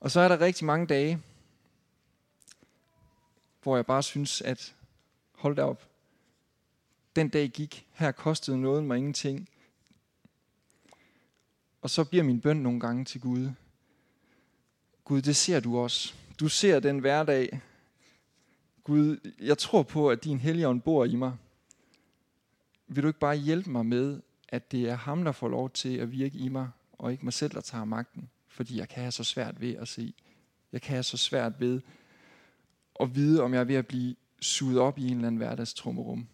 Og 0.00 0.10
så 0.10 0.20
er 0.20 0.28
der 0.28 0.40
rigtig 0.40 0.66
mange 0.66 0.86
dage, 0.86 1.22
hvor 3.62 3.76
jeg 3.76 3.86
bare 3.86 4.02
synes, 4.02 4.40
at 4.42 4.74
hold 5.34 5.56
da 5.56 5.62
op, 5.62 5.88
den 7.16 7.28
dag 7.28 7.48
gik, 7.48 7.86
her 7.92 8.12
kostede 8.12 8.60
noget 8.60 8.84
mig 8.84 8.98
ingenting. 8.98 9.48
Og 11.82 11.90
så 11.90 12.04
bliver 12.04 12.24
min 12.24 12.40
bøn 12.40 12.56
nogle 12.56 12.80
gange 12.80 13.04
til 13.04 13.20
Gud. 13.20 13.50
Gud, 15.04 15.22
det 15.22 15.36
ser 15.36 15.60
du 15.60 15.78
også. 15.78 16.14
Du 16.40 16.48
ser 16.48 16.80
den 16.80 16.98
hverdag. 16.98 17.60
Gud, 18.84 19.32
jeg 19.40 19.58
tror 19.58 19.82
på, 19.82 20.10
at 20.10 20.24
din 20.24 20.38
helligånd 20.38 20.82
bor 20.82 21.04
i 21.04 21.16
mig. 21.16 21.36
Vil 22.86 23.02
du 23.02 23.08
ikke 23.08 23.20
bare 23.20 23.36
hjælpe 23.36 23.70
mig 23.70 23.86
med 23.86 24.20
at 24.48 24.72
det 24.72 24.88
er 24.88 24.94
ham, 24.94 25.24
der 25.24 25.32
får 25.32 25.48
lov 25.48 25.70
til 25.70 25.96
at 25.96 26.12
virke 26.12 26.38
i 26.38 26.48
mig, 26.48 26.70
og 26.92 27.12
ikke 27.12 27.24
mig 27.24 27.32
selv, 27.32 27.52
der 27.52 27.60
tager 27.60 27.84
magten. 27.84 28.30
Fordi 28.48 28.78
jeg 28.78 28.88
kan 28.88 29.02
have 29.02 29.12
så 29.12 29.24
svært 29.24 29.60
ved 29.60 29.76
at 29.76 29.88
se. 29.88 30.14
Jeg 30.72 30.82
kan 30.82 30.92
have 30.92 31.02
så 31.02 31.16
svært 31.16 31.60
ved 31.60 31.80
at 33.00 33.14
vide, 33.14 33.42
om 33.42 33.54
jeg 33.54 33.60
er 33.60 33.64
ved 33.64 33.74
at 33.74 33.86
blive 33.86 34.16
suget 34.40 34.78
op 34.78 34.98
i 34.98 35.08
en 35.08 35.16
eller 35.16 35.26
anden 35.26 35.36
hverdagstrummerum. 35.36 36.28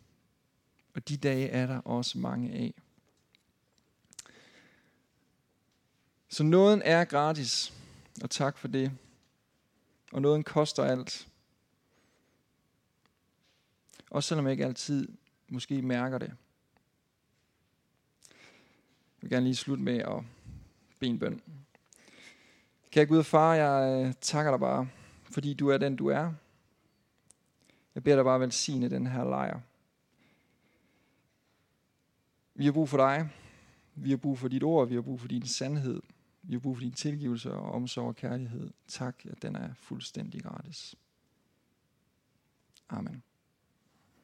Og 0.95 1.09
de 1.09 1.17
dage 1.17 1.49
er 1.49 1.67
der 1.67 1.79
også 1.79 2.19
mange 2.19 2.53
af. 2.53 2.75
Så 6.29 6.43
nåden 6.43 6.83
er 6.85 7.05
gratis, 7.05 7.73
og 8.23 8.31
tak 8.31 8.59
for 8.59 8.69
det. 8.69 8.93
Og 10.13 10.23
nåden 10.23 10.45
koster 10.45 10.85
alt. 10.85 11.29
Også 14.11 14.29
selvom 14.29 14.45
jeg 14.45 14.53
ikke 14.53 14.65
altid 14.65 15.09
måske 15.49 15.83
mærker 15.83 16.19
det. 16.19 16.37
Jeg 19.25 19.31
vil 19.31 19.37
gerne 19.37 19.47
lige 19.47 19.57
slutte 19.57 19.83
med 19.83 19.99
at 19.99 20.23
bede 21.01 21.11
en 21.11 21.19
bøn. 21.19 21.41
Kære 22.91 23.07
Gud 23.07 23.19
og 23.19 23.27
far, 23.27 23.55
jeg 23.55 24.07
øh, 24.07 24.15
takker 24.21 24.53
dig 24.53 24.61
bare, 24.61 24.89
fordi 25.25 25.55
du 25.55 25.69
er 25.69 25.79
den, 25.79 25.97
du 25.97 26.09
er. 26.09 26.33
Jeg 27.95 28.03
beder 28.05 28.17
dig 28.17 28.25
bare 28.25 28.41
velsigne 28.41 28.91
den 28.91 29.07
her 29.07 29.25
lejr. 29.25 29.61
Vi 32.55 32.65
har 32.65 32.73
brug 32.73 32.89
for 32.89 32.97
dig. 32.97 33.31
Vi 33.95 34.11
har 34.11 34.17
brug 34.17 34.39
for 34.39 34.49
dit 34.49 34.63
ord. 34.63 34.89
Vi 34.89 34.95
har 34.95 35.03
brug 35.03 35.21
for 35.21 35.29
din 35.29 35.47
sandhed. 35.47 36.03
Vi 36.43 36.55
har 36.55 36.61
brug 36.61 36.77
for 36.77 36.83
din 36.83 36.93
tilgivelse 36.93 37.53
og 37.53 37.73
omsorg 37.73 38.07
og 38.07 38.17
kærlighed. 38.17 38.71
Tak, 38.89 39.27
at 39.31 39.43
den 39.43 39.57
er 39.57 39.75
fuldstændig 39.75 40.43
gratis. 40.43 40.95
Amen. 42.89 43.23